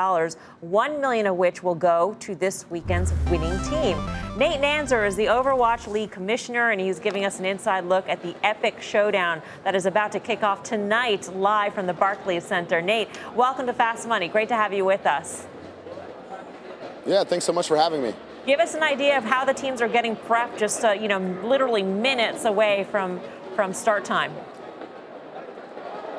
1 0.61 1.01
million 1.01 1.27
of 1.27 1.35
which 1.35 1.63
will 1.63 1.75
go 1.75 2.15
to 2.19 2.35
this 2.35 2.65
weekend's 2.69 3.13
winning 3.29 3.57
team. 3.69 3.97
Nate 4.37 4.61
Nanzer 4.61 5.05
is 5.05 5.15
the 5.15 5.27
Overwatch 5.27 5.87
League 5.87 6.11
commissioner, 6.11 6.71
and 6.71 6.81
he's 6.81 6.99
giving 6.99 7.25
us 7.25 7.39
an 7.39 7.45
inside 7.45 7.85
look 7.85 8.07
at 8.09 8.21
the 8.21 8.35
epic 8.43 8.81
showdown 8.81 9.41
that 9.63 9.75
is 9.75 9.85
about 9.85 10.11
to 10.11 10.19
kick 10.19 10.43
off 10.43 10.63
tonight 10.63 11.33
live 11.35 11.73
from 11.73 11.85
the 11.85 11.93
Barclays 11.93 12.45
Center. 12.45 12.81
Nate, 12.81 13.09
welcome 13.35 13.67
to 13.67 13.73
Fast 13.73 14.07
Money. 14.07 14.27
Great 14.27 14.49
to 14.49 14.55
have 14.55 14.73
you 14.73 14.85
with 14.85 15.05
us. 15.05 15.45
Yeah, 17.05 17.23
thanks 17.23 17.45
so 17.45 17.53
much 17.53 17.67
for 17.67 17.77
having 17.77 18.01
me. 18.01 18.13
Give 18.45 18.59
us 18.59 18.73
an 18.73 18.81
idea 18.81 19.17
of 19.17 19.23
how 19.23 19.45
the 19.45 19.53
teams 19.53 19.81
are 19.81 19.87
getting 19.87 20.15
prepped, 20.15 20.57
just 20.57 20.83
uh, 20.83 20.91
you 20.91 21.07
know, 21.07 21.19
literally 21.43 21.83
minutes 21.83 22.45
away 22.45 22.87
from 22.89 23.19
from 23.55 23.73
start 23.73 24.05
time 24.05 24.33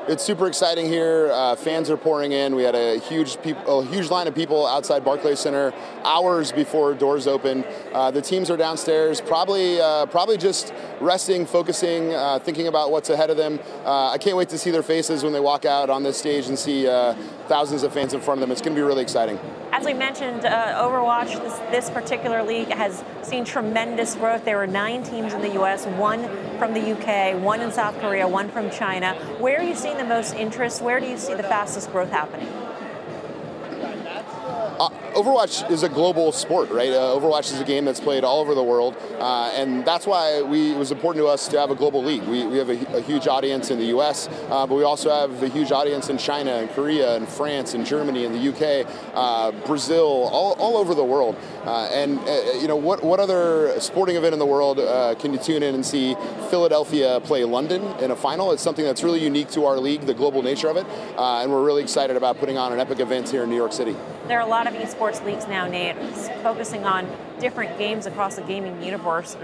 it's 0.09 0.25
super 0.25 0.47
exciting 0.47 0.87
here. 0.87 1.31
Uh, 1.33 1.55
fans 1.55 1.89
are 1.89 1.97
pouring 1.97 2.33
in. 2.33 2.57
We 2.57 2.65
had 2.65 2.75
a 2.75 2.99
huge 2.99 3.41
peop- 3.43 3.67
a 3.67 3.85
huge 3.85 4.11
line 4.11 4.27
of 4.27 4.35
people 4.35 4.67
outside 4.67 5.05
Barclays 5.05 5.39
Center 5.39 5.73
hours 6.05 6.51
before 6.51 6.95
doors 6.95 7.27
opened. 7.27 7.65
Uh, 7.93 8.11
the 8.11 8.21
teams 8.21 8.51
are 8.51 8.57
downstairs, 8.57 9.21
probably 9.21 9.81
uh, 9.81 10.07
probably 10.07 10.37
just 10.37 10.73
resting, 11.01 11.47
focusing, 11.47 12.13
uh, 12.15 12.39
thinking 12.41 12.67
about 12.67 12.91
what's 12.91 13.11
ahead 13.11 13.31
of 13.31 13.37
them. 13.37 13.61
Uh, 13.85 14.11
I 14.11 14.19
can't 14.19 14.37
wait 14.37 14.49
to 14.49 14.59
see 14.59 14.71
their 14.71 14.83
faces 14.83 15.23
when 15.23 15.33
they 15.33 15.41
walk 15.41 15.65
out 15.65 15.89
on 15.89 16.03
this 16.03 16.19
stage 16.19 16.49
and 16.49 16.59
see 16.59 16.89
uh, 16.89 17.15
thousands 17.47 17.83
of 17.83 17.93
fans 17.93 18.13
in 18.13 18.21
front 18.21 18.39
of 18.39 18.41
them. 18.41 18.51
It's 18.51 18.61
going 18.61 18.75
to 18.75 18.81
be 18.81 18.87
really 18.87 19.03
exciting. 19.03 19.39
As 19.83 19.87
we 19.87 19.95
mentioned, 19.95 20.45
uh, 20.45 20.81
Overwatch, 20.81 21.43
this, 21.43 21.59
this 21.73 21.91
particular 21.91 22.45
league 22.45 22.69
has 22.69 23.03
seen 23.23 23.45
tremendous 23.45 24.15
growth. 24.15 24.45
There 24.45 24.57
were 24.57 24.69
nine 24.69 25.03
teams 25.03 25.33
in 25.33 25.41
the 25.41 25.55
U.S., 25.55 25.87
one 25.87 26.23
from 26.57 26.73
the 26.73 26.93
UK, 26.93 27.43
one 27.43 27.61
in 27.61 27.73
South 27.73 27.99
Korea, 28.01 28.29
one 28.29 28.49
from 28.49 28.71
China. 28.71 29.15
Where 29.41 29.59
are 29.59 29.65
you 29.65 29.75
seeing 29.75 29.97
the 29.99 30.05
most 30.05 30.37
interest? 30.37 30.83
Where 30.83 31.01
do 31.01 31.07
you 31.09 31.19
see 31.19 31.35
the 31.35 31.43
fastest 31.43 31.91
growth 31.91 32.11
happening? 32.11 32.47
Uh, 35.13 35.23
Overwatch 35.23 35.71
is 35.71 35.83
a 35.83 35.89
global 35.89 36.33
sport, 36.33 36.71
right? 36.71 36.91
Uh, 36.91 37.15
Overwatch 37.15 37.53
is 37.53 37.61
a 37.61 37.65
game 37.65 37.85
that's 37.85 38.01
played 38.01 38.25
all 38.25 38.41
over 38.41 38.55
the 38.55 38.63
world, 38.63 38.97
uh, 39.19 39.53
and 39.55 39.85
that's 39.85 40.07
why 40.07 40.43
we, 40.43 40.73
it 40.73 40.79
was 40.79 40.91
important 40.91 41.25
to 41.25 41.29
us 41.29 41.49
to 41.49 41.59
have 41.59 41.71
a 41.71 41.75
global 41.75 42.03
league. 42.03 42.23
We, 42.25 42.47
we 42.47 42.59
have 42.59 42.69
a, 42.69 42.97
a 42.97 43.01
huge 43.01 43.27
audience 43.27 43.71
in 43.71 43.79
the 43.79 43.87
U.S., 43.87 44.29
uh, 44.49 44.67
but 44.67 44.75
we 44.75 44.85
also 44.85 45.11
have 45.11 45.43
a 45.43 45.49
huge 45.49 45.73
audience 45.73 46.09
in 46.09 46.19
China 46.19 46.53
and 46.53 46.71
Korea 46.71 47.17
and 47.17 47.29
France 47.29 47.75
and 47.75 47.87
Germany 47.87 48.25
and 48.25 48.35
the 48.35 48.39
U.K., 48.39 48.85
uh, 49.15 49.53
Brazil, 49.67 50.29
all, 50.33 50.55
all 50.55 50.77
over 50.77 50.95
the 50.95 51.05
world. 51.05 51.37
Uh, 51.65 51.87
and 51.93 52.19
you 52.61 52.67
know, 52.67 52.75
what 52.75 53.05
what 53.05 53.21
other 53.21 53.79
sporting 53.81 54.17
event 54.17 54.33
in 54.33 54.39
the 54.41 54.47
world 54.47 54.79
can 55.21 55.33
you 55.33 55.39
tune 55.39 55.63
in 55.63 55.77
and 55.77 55.87
see 55.87 56.17
Philadelphia 56.51 57.21
play 57.21 57.45
London 57.45 57.83
in 58.01 58.11
a 58.11 58.17
final? 58.17 58.51
It's 58.51 58.63
something 58.63 58.85
that's 58.85 59.05
really 59.05 59.23
unique 59.23 59.49
to 59.53 59.65
our 59.67 59.79
league, 59.79 60.01
the 60.03 60.15
global 60.15 60.43
nature 60.43 60.69
of 60.69 60.77
it, 60.77 60.87
and 61.17 61.53
we're 61.53 61.65
really 61.65 61.83
excited 61.83 62.17
about 62.17 62.39
putting 62.39 62.59
on 62.59 62.73
an 62.73 62.81
epic 62.81 62.99
event 62.99 63.29
here 63.29 63.45
in 63.45 63.51
New 63.51 63.57
York 63.57 63.73
City. 63.73 63.95
There 64.29 64.39
are 64.39 64.47
a 64.47 64.49
lot 64.49 64.69
of 64.69 64.75
esports 64.75 65.25
leagues 65.25 65.49
now, 65.49 65.67
Nate, 65.67 65.97
focusing 66.45 66.85
on 66.85 67.09
different 67.41 67.77
games 67.77 68.07
across 68.07 68.37
the 68.37 68.43
gaming 68.43 68.81
universe. 68.81 69.37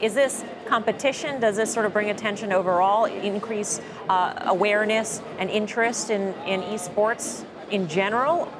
Is 0.00 0.14
this 0.14 0.42
competition? 0.64 1.40
Does 1.40 1.56
this 1.56 1.70
sort 1.70 1.84
of 1.84 1.92
bring 1.92 2.08
attention 2.08 2.50
overall, 2.50 3.04
increase 3.04 3.82
uh, 4.08 4.34
awareness 4.46 5.20
and 5.38 5.50
interest 5.50 6.08
in, 6.08 6.32
in 6.46 6.62
esports 6.62 7.44
in 7.70 7.86
general? 7.86 8.50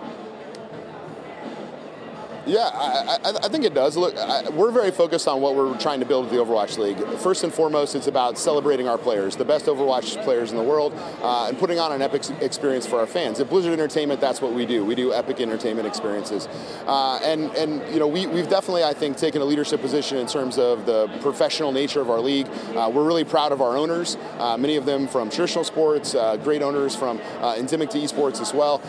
Yeah, 2.47 2.71
I, 2.75 3.19
I, 3.25 3.33
I, 3.45 3.49
think 3.49 3.65
it 3.65 3.73
does. 3.73 3.97
Look, 3.97 4.17
I, 4.19 4.49
we're 4.51 4.71
very 4.71 4.91
focused 4.91 5.27
on 5.27 5.41
what 5.41 5.55
we're 5.55 5.79
trying 5.79 6.01
to 6.01 6.07
build 6.07 6.27
with 6.27 6.35
the 6.35 6.45
Overwatch 6.45 6.77
League. 6.77 6.99
First 7.21 7.43
and 7.43 7.53
foremost, 7.53 7.95
it's 7.95 8.07
about 8.07 8.37
celebrating 8.37 8.87
our 8.87 8.99
players, 8.99 9.37
the 9.37 9.47
best 9.47 9.65
Overwatch 9.65 10.23
players 10.25 10.51
in 10.51 10.59
the 10.59 10.63
world, 10.63 10.93
uh, 11.23 11.47
and 11.49 11.59
putting 11.59 11.79
on 11.79 11.93
an 11.93 12.03
epic 12.03 12.23
experience 12.43 12.87
for 12.87 12.99
our 12.99 13.07
fans. 13.07 13.41
At 13.41 13.49
Blizzard 13.49 13.73
Entertainment, 13.73 14.21
that's 14.21 14.43
what 14.43 14.53
we 14.53 14.67
do. 14.67 14.85
We 14.85 14.95
do 14.95 15.15
epic 15.15 15.41
entertainment 15.41 15.89
experiences, 15.89 16.47
uh, 16.87 17.19
and 17.23 17.51
and 17.55 17.81
you 17.93 17.99
know 17.99 18.07
we, 18.07 18.27
we've 18.27 18.49
definitely, 18.49 18.85
I 18.85 18.93
think, 18.93 19.17
taken 19.17 19.41
a 19.41 19.45
leadership 19.47 19.81
position 19.81 20.19
in 20.19 20.27
terms 20.27 20.59
of 20.59 20.85
the 20.85 21.09
professional 21.23 21.73
nature 21.73 22.03
of 22.03 22.11
our 22.11 22.21
league. 22.21 22.49
Uh, 22.77 22.91
we're 22.93 23.05
really 23.05 23.25
proud 23.25 23.53
of 23.53 23.63
our 23.63 23.75
owners, 23.75 24.19
uh, 24.39 24.57
many 24.59 24.77
of 24.77 24.85
them 24.85 25.09
from 25.09 25.31
traditional 25.31 25.65
sports, 25.65 26.15
uh, 26.15 26.37
great 26.37 26.61
owners 26.61 26.95
from 26.95 27.21
uh, 27.41 27.55
endemic 27.57 27.89
to 27.91 27.99
esports 27.99 28.43
as 28.43 28.53
well, 28.53 28.83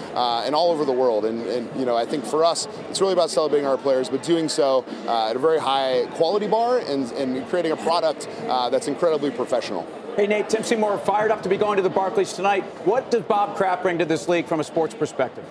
and 0.45 0.53
all 0.53 0.71
over 0.71 0.83
the 0.83 0.91
world. 0.91 1.23
And, 1.23 1.45
and 1.47 1.79
you 1.79 1.85
know, 1.85 1.95
I 1.95 2.05
think 2.05 2.25
for 2.25 2.43
us, 2.43 2.67
it's 2.89 2.99
really 2.99 3.13
about 3.13 3.29
celebrating 3.29 3.44
celebrating 3.45 3.67
our 3.67 3.77
players, 3.77 4.09
but 4.09 4.23
doing 4.23 4.49
so 4.49 4.83
uh, 5.05 5.29
at 5.29 5.35
a 5.35 5.39
very 5.39 5.59
high 5.59 6.07
quality 6.13 6.47
bar 6.47 6.79
and, 6.79 7.11
and 7.11 7.47
creating 7.47 7.71
a 7.71 7.77
product 7.77 8.27
uh, 8.47 8.71
that's 8.71 8.87
incredibly 8.87 9.29
professional. 9.29 9.85
Hey, 10.15 10.25
Nate, 10.25 10.49
Tim 10.49 10.63
Seymour 10.63 10.97
fired 10.97 11.29
up 11.29 11.43
to 11.43 11.49
be 11.49 11.57
going 11.57 11.77
to 11.77 11.83
the 11.83 11.89
Barclays 11.89 12.33
tonight. 12.33 12.63
What 12.85 13.11
does 13.11 13.21
Bob 13.21 13.55
Kraft 13.55 13.83
bring 13.83 13.99
to 13.99 14.05
this 14.05 14.27
league 14.27 14.47
from 14.47 14.59
a 14.61 14.63
sports 14.63 14.95
perspective? 14.95 15.45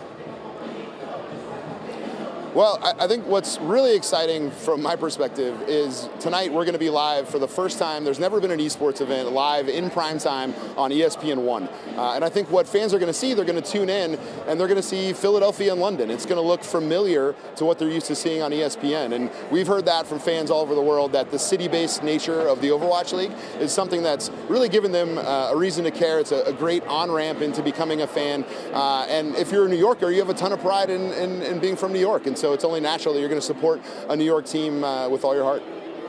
Well, 2.54 2.78
I, 2.80 3.06
I, 3.06 3.08
think 3.08 3.26
what's 3.26 3.58
really 3.58 3.96
exciting 3.96 4.52
from 4.52 4.80
my 4.80 4.94
perspective 4.94 5.60
is 5.66 6.08
tonight 6.20 6.52
we're 6.52 6.62
going 6.62 6.74
to 6.74 6.78
be 6.78 6.88
live 6.88 7.28
for 7.28 7.40
the 7.40 7.48
first 7.48 7.80
time. 7.80 8.04
There's 8.04 8.20
never 8.20 8.40
been 8.40 8.52
an 8.52 8.60
esports 8.60 9.00
event 9.00 9.32
live 9.32 9.68
in 9.68 9.90
prime 9.90 10.20
time 10.20 10.54
on 10.76 10.92
ESPN 10.92 11.38
One, 11.38 11.64
uh, 11.96 12.12
and 12.12 12.24
I 12.24 12.28
think 12.28 12.48
what 12.52 12.68
fans 12.68 12.94
are 12.94 13.00
going 13.00 13.12
to 13.12 13.18
see, 13.18 13.34
they're 13.34 13.44
going 13.44 13.60
to 13.60 13.68
tune 13.68 13.90
in 13.90 14.14
and 14.46 14.60
they're 14.60 14.68
going 14.68 14.80
to 14.80 14.86
see 14.86 15.12
Philadelphia 15.12 15.72
and 15.72 15.80
London. 15.80 16.12
It's 16.12 16.26
going 16.26 16.40
to 16.40 16.46
look 16.46 16.62
familiar 16.62 17.34
to 17.56 17.64
what 17.64 17.80
they're 17.80 17.90
used 17.90 18.06
to 18.06 18.14
seeing 18.14 18.40
on 18.40 18.52
ESPN, 18.52 19.14
and 19.14 19.32
we've 19.50 19.66
heard 19.66 19.86
that 19.86 20.06
from 20.06 20.20
fans 20.20 20.48
all 20.48 20.60
over 20.60 20.76
the 20.76 20.80
world 20.80 21.10
that 21.10 21.32
the 21.32 21.40
city-based 21.40 22.04
nature 22.04 22.46
of 22.46 22.60
the 22.60 22.68
Overwatch 22.68 23.12
League 23.12 23.32
is 23.58 23.72
something 23.72 24.00
that's 24.04 24.30
really 24.48 24.68
given 24.68 24.92
them 24.92 25.18
uh, 25.18 25.50
a 25.50 25.56
reason 25.56 25.82
to 25.82 25.90
care. 25.90 26.20
It's 26.20 26.30
a, 26.30 26.42
a 26.42 26.52
great 26.52 26.86
on-ramp 26.86 27.42
into 27.42 27.64
becoming 27.64 28.02
a 28.02 28.06
fan, 28.06 28.44
uh, 28.72 29.06
and 29.08 29.34
if 29.34 29.50
you're 29.50 29.66
a 29.66 29.68
New 29.68 29.74
Yorker, 29.74 30.12
you 30.12 30.20
have 30.20 30.30
a 30.30 30.34
ton 30.34 30.52
of 30.52 30.60
pride 30.60 30.88
in, 30.88 31.10
in, 31.14 31.42
in 31.42 31.58
being 31.58 31.74
from 31.74 31.92
New 31.92 31.98
York, 31.98 32.26
and 32.28 32.38
so 32.43 32.43
it's 32.52 32.64
only 32.64 32.80
natural 32.80 33.14
that 33.14 33.20
you're 33.20 33.28
going 33.28 33.40
to 33.40 33.46
support 33.46 33.80
a 34.08 34.16
New 34.16 34.24
York 34.24 34.46
team 34.46 34.84
uh, 34.84 35.08
with 35.08 35.24
all 35.24 35.34
your 35.34 35.44
heart. 35.44 35.62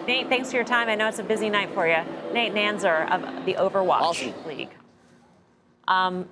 Nate, 0.07 0.29
thanks 0.29 0.51
for 0.51 0.57
your 0.57 0.65
time. 0.65 0.87
I 0.87 0.95
know 0.95 1.07
it's 1.07 1.19
a 1.19 1.23
busy 1.23 1.49
night 1.49 1.73
for 1.73 1.87
you. 1.87 1.97
Nate 2.33 2.53
Nanzer 2.53 3.09
of 3.11 3.45
the 3.45 3.55
Overwatch 3.55 4.01
awesome. 4.01 4.33
League. 4.45 4.69
Um, 5.87 6.27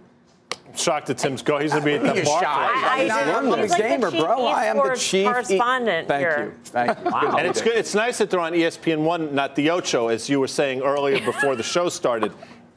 I'm 0.67 0.75
shocked 0.75 1.07
that 1.07 1.17
Tim's 1.17 1.41
go. 1.41 1.57
He's 1.57 1.71
going 1.71 1.83
to 1.83 1.85
be 1.85 1.95
at 1.95 2.15
the 2.15 2.23
bar. 2.23 2.43
I, 2.45 3.09
I, 3.11 3.37
I'm 3.37 3.51
a 3.51 3.67
gamer, 3.67 4.11
bro. 4.11 4.45
I 4.45 4.65
am 4.65 4.77
the 4.77 4.95
chief 4.95 5.25
correspondent 5.25 6.07
Thank 6.07 6.21
here. 6.21 6.45
you. 6.45 6.63
Thank 6.65 6.97
you. 6.99 7.11
Wow. 7.11 7.35
And 7.37 7.47
it's 7.47 7.61
good. 7.61 7.75
It's 7.75 7.95
nice 7.95 8.17
that 8.19 8.29
they're 8.29 8.39
on 8.39 8.53
ESPN 8.53 8.99
One, 9.03 9.33
not 9.33 9.55
the 9.55 9.69
Ocho, 9.69 10.07
as 10.07 10.29
you 10.29 10.39
were 10.39 10.47
saying 10.47 10.81
earlier 10.81 11.23
before 11.23 11.55
the 11.55 11.63
show 11.63 11.89
started. 11.89 12.31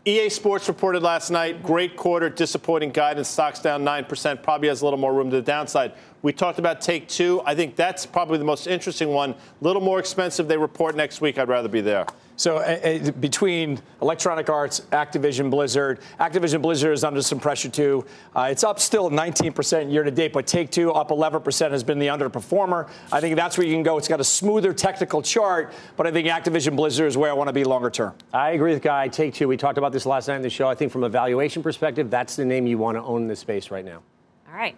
EA 0.08 0.28
Sports 0.28 0.68
reported 0.68 1.02
last 1.02 1.30
night, 1.30 1.64
great 1.64 1.96
quarter, 1.96 2.30
disappointing 2.30 2.90
guidance, 2.90 3.26
stocks 3.26 3.58
down 3.58 3.84
9%, 3.84 4.40
probably 4.40 4.68
has 4.68 4.80
a 4.80 4.84
little 4.84 5.00
more 5.00 5.12
room 5.12 5.30
to 5.30 5.36
the 5.36 5.42
downside. 5.42 5.94
We 6.22 6.32
talked 6.32 6.60
about 6.60 6.80
Take 6.80 7.08
Two. 7.08 7.42
I 7.44 7.56
think 7.56 7.74
that's 7.74 8.06
probably 8.06 8.38
the 8.38 8.44
most 8.44 8.68
interesting 8.68 9.08
one. 9.08 9.30
A 9.30 9.36
little 9.62 9.82
more 9.82 9.98
expensive. 9.98 10.46
They 10.46 10.58
report 10.58 10.94
next 10.94 11.20
week. 11.20 11.38
I'd 11.38 11.48
rather 11.48 11.68
be 11.68 11.80
there. 11.80 12.06
So 12.36 12.58
uh, 12.58 13.10
between 13.12 13.80
Electronic 14.02 14.50
Arts, 14.50 14.80
Activision 14.92 15.50
Blizzard, 15.50 16.00
Activision 16.20 16.60
Blizzard 16.60 16.92
is 16.92 17.02
under 17.02 17.22
some 17.22 17.40
pressure 17.40 17.70
too. 17.70 18.04
Uh, 18.34 18.48
it's 18.50 18.62
up 18.62 18.78
still 18.78 19.10
19% 19.10 19.90
year 19.90 20.02
to 20.02 20.10
date, 20.10 20.34
but 20.34 20.46
Take 20.46 20.70
Two 20.70 20.92
up 20.92 21.08
11% 21.08 21.70
has 21.70 21.82
been 21.82 21.98
the 21.98 22.08
underperformer. 22.08 22.88
I 23.10 23.20
think 23.20 23.36
that's 23.36 23.56
where 23.56 23.66
you 23.66 23.72
can 23.72 23.82
go. 23.82 23.96
It's 23.96 24.08
got 24.08 24.20
a 24.20 24.24
smoother 24.24 24.74
technical 24.74 25.22
chart, 25.22 25.72
but 25.96 26.06
I 26.06 26.12
think 26.12 26.28
Activision 26.28 26.76
Blizzard 26.76 27.08
is 27.08 27.16
where 27.16 27.30
I 27.30 27.34
want 27.34 27.48
to 27.48 27.54
be 27.54 27.64
longer 27.64 27.90
term. 27.90 28.14
I 28.34 28.50
agree 28.50 28.72
with 28.74 28.82
Guy. 28.82 29.08
Take 29.08 29.32
Two. 29.32 29.48
We 29.48 29.56
talked 29.56 29.78
about 29.78 29.92
this 29.92 30.04
last 30.04 30.28
night 30.28 30.36
in 30.36 30.42
the 30.42 30.50
show. 30.50 30.68
I 30.68 30.74
think 30.74 30.92
from 30.92 31.04
a 31.04 31.08
valuation 31.08 31.62
perspective, 31.62 32.10
that's 32.10 32.36
the 32.36 32.44
name 32.44 32.66
you 32.66 32.76
want 32.76 32.98
to 32.98 33.02
own 33.02 33.22
in 33.22 33.28
this 33.28 33.40
space 33.40 33.70
right 33.70 33.84
now. 33.84 34.02
All 34.48 34.54
right, 34.54 34.76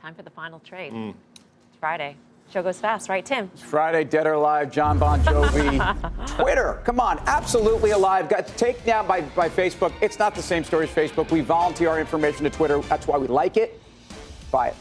time 0.00 0.14
for 0.14 0.22
the 0.22 0.30
final 0.30 0.60
trade. 0.60 0.92
Mm. 0.92 1.14
It's 1.34 1.76
Friday. 1.80 2.16
Show 2.52 2.64
goes 2.64 2.80
fast, 2.80 3.08
right, 3.08 3.24
Tim? 3.24 3.48
It's 3.54 3.62
Friday, 3.62 4.02
Dead 4.02 4.26
or 4.26 4.32
Alive, 4.32 4.72
John 4.72 4.98
Bon 4.98 5.20
Jovi. 5.20 6.26
Twitter, 6.36 6.80
come 6.84 6.98
on, 6.98 7.20
absolutely 7.26 7.92
alive. 7.92 8.28
Got 8.28 8.48
taken 8.56 8.84
down 8.84 9.06
by, 9.06 9.20
by 9.20 9.48
Facebook. 9.48 9.92
It's 10.00 10.18
not 10.18 10.34
the 10.34 10.42
same 10.42 10.64
story 10.64 10.88
as 10.88 10.90
Facebook. 10.90 11.30
We 11.30 11.42
volunteer 11.42 11.90
our 11.90 12.00
information 12.00 12.42
to 12.42 12.50
Twitter. 12.50 12.80
That's 12.80 13.06
why 13.06 13.18
we 13.18 13.28
like 13.28 13.56
it. 13.56 13.80
Buy 14.50 14.68
it. 14.68 14.76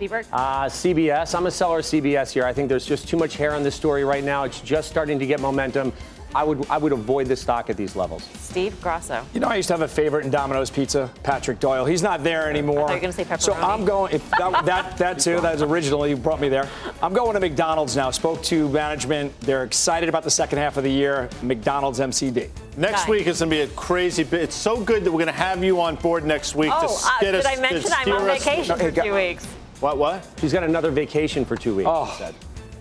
Seaburg? 0.00 0.26
Uh, 0.32 0.64
CBS. 0.64 1.32
I'm 1.36 1.46
a 1.46 1.50
seller 1.52 1.78
of 1.78 1.84
CBS 1.84 2.32
here. 2.32 2.44
I 2.44 2.52
think 2.52 2.68
there's 2.68 2.86
just 2.86 3.06
too 3.06 3.16
much 3.16 3.36
hair 3.36 3.54
on 3.54 3.62
this 3.62 3.76
story 3.76 4.02
right 4.02 4.24
now. 4.24 4.42
It's 4.42 4.60
just 4.60 4.90
starting 4.90 5.20
to 5.20 5.26
get 5.26 5.38
momentum. 5.38 5.92
I 6.34 6.44
would 6.44 6.68
I 6.70 6.78
would 6.78 6.92
avoid 6.92 7.26
the 7.26 7.36
stock 7.36 7.70
at 7.70 7.76
these 7.76 7.96
levels. 7.96 8.28
Steve 8.34 8.80
Grasso. 8.80 9.24
You 9.34 9.40
know, 9.40 9.48
I 9.48 9.56
used 9.56 9.68
to 9.68 9.74
have 9.74 9.82
a 9.82 9.88
favorite 9.88 10.24
in 10.24 10.30
Domino's 10.30 10.70
Pizza, 10.70 11.10
Patrick 11.22 11.58
Doyle. 11.58 11.84
He's 11.84 12.02
not 12.02 12.22
there 12.22 12.48
anymore. 12.48 12.88
I 12.88 12.92
you're 12.92 13.00
going 13.00 13.12
to 13.12 13.16
say 13.16 13.24
pepperoni. 13.24 13.40
So 13.40 13.54
I'm 13.54 13.84
going. 13.84 14.14
If 14.14 14.28
that, 14.30 14.64
that 14.64 14.96
that 14.98 15.18
too. 15.18 15.40
That 15.40 15.52
was 15.52 15.62
originally 15.62 16.14
brought 16.14 16.40
me 16.40 16.48
there. 16.48 16.68
I'm 17.02 17.12
going 17.12 17.34
to 17.34 17.40
McDonald's 17.40 17.96
now. 17.96 18.10
Spoke 18.10 18.42
to 18.44 18.68
management. 18.68 19.38
They're 19.40 19.64
excited 19.64 20.08
about 20.08 20.22
the 20.22 20.30
second 20.30 20.58
half 20.58 20.76
of 20.76 20.84
the 20.84 20.90
year. 20.90 21.28
McDonald's 21.42 21.98
MCD. 21.98 22.50
Next 22.76 23.08
week 23.08 23.26
is 23.26 23.40
going 23.40 23.50
to 23.50 23.56
be 23.56 23.62
a 23.62 23.68
crazy 23.68 24.22
bit. 24.22 24.42
It's 24.42 24.54
so 24.54 24.80
good 24.80 25.04
that 25.04 25.10
we're 25.10 25.18
going 25.18 25.26
to 25.26 25.32
have 25.32 25.64
you 25.64 25.80
on 25.80 25.96
board 25.96 26.24
next 26.24 26.54
week. 26.54 26.70
Oh, 26.72 26.86
to 26.86 27.06
uh, 27.06 27.20
did 27.20 27.34
us, 27.34 27.46
I 27.46 27.56
mention 27.60 27.90
I'm 27.92 28.12
on 28.12 28.24
vacation 28.26 28.78
for 28.78 28.90
two 28.90 29.14
weeks? 29.14 29.44
What? 29.80 29.98
What? 29.98 30.26
She's 30.40 30.52
got 30.52 30.62
another 30.62 30.90
vacation 30.90 31.44
for 31.44 31.56
two 31.56 31.74
weeks. 31.74 31.88
Oh. 31.90 32.32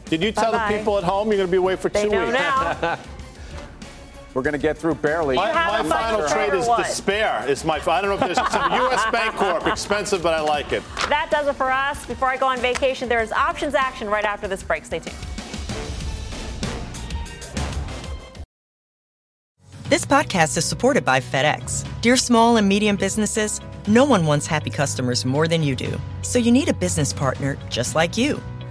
Did 0.05 0.23
you 0.23 0.31
tell 0.31 0.51
Bye-bye. 0.51 0.71
the 0.71 0.77
people 0.77 0.97
at 0.97 1.03
home 1.03 1.27
you're 1.27 1.37
going 1.37 1.47
to 1.47 1.51
be 1.51 1.57
away 1.57 1.75
for 1.75 1.89
They 1.89 2.03
two 2.03 2.09
know 2.09 2.25
weeks? 2.27 3.07
now. 4.29 4.33
We're 4.33 4.43
going 4.43 4.53
to 4.53 4.59
get 4.59 4.77
through 4.77 4.95
barely. 4.95 5.35
My, 5.35 5.51
my 5.51 5.77
final 5.77 5.89
final 5.89 6.27
trade 6.27 6.49
trade 6.49 6.59
is 6.59 6.67
what? 6.67 6.85
despair. 6.85 7.45
Is 7.47 7.63
my 7.63 7.79
I 7.79 8.01
don't 8.01 8.09
know 8.09 8.13
if 8.13 8.35
there's 8.35 8.51
some 8.51 8.71
U.S. 8.81 9.03
Bancorp 9.05 9.67
expensive, 9.67 10.21
but 10.23 10.33
I 10.33 10.41
like 10.41 10.71
it. 10.71 10.83
That 11.09 11.29
does 11.31 11.47
it 11.47 11.55
for 11.55 11.71
us. 11.71 12.05
Before 12.05 12.29
I 12.29 12.37
go 12.37 12.47
on 12.47 12.59
vacation, 12.59 13.09
there 13.09 13.21
is 13.21 13.31
options 13.31 13.73
action 13.75 14.09
right 14.09 14.25
after 14.25 14.47
this 14.47 14.63
break. 14.63 14.85
Stay 14.85 14.99
tuned. 14.99 15.15
This 19.85 20.05
podcast 20.05 20.55
is 20.55 20.65
supported 20.65 21.03
by 21.03 21.19
FedEx. 21.19 21.83
Dear 22.01 22.15
small 22.15 22.57
and 22.57 22.69
medium 22.69 22.95
businesses, 22.95 23.59
no 23.87 24.05
one 24.05 24.27
wants 24.27 24.45
happy 24.45 24.69
customers 24.69 25.25
more 25.25 25.47
than 25.47 25.63
you 25.63 25.75
do. 25.75 25.99
So 26.21 26.37
you 26.37 26.51
need 26.51 26.69
a 26.69 26.73
business 26.73 27.11
partner 27.11 27.57
just 27.69 27.95
like 27.95 28.15
you. 28.15 28.39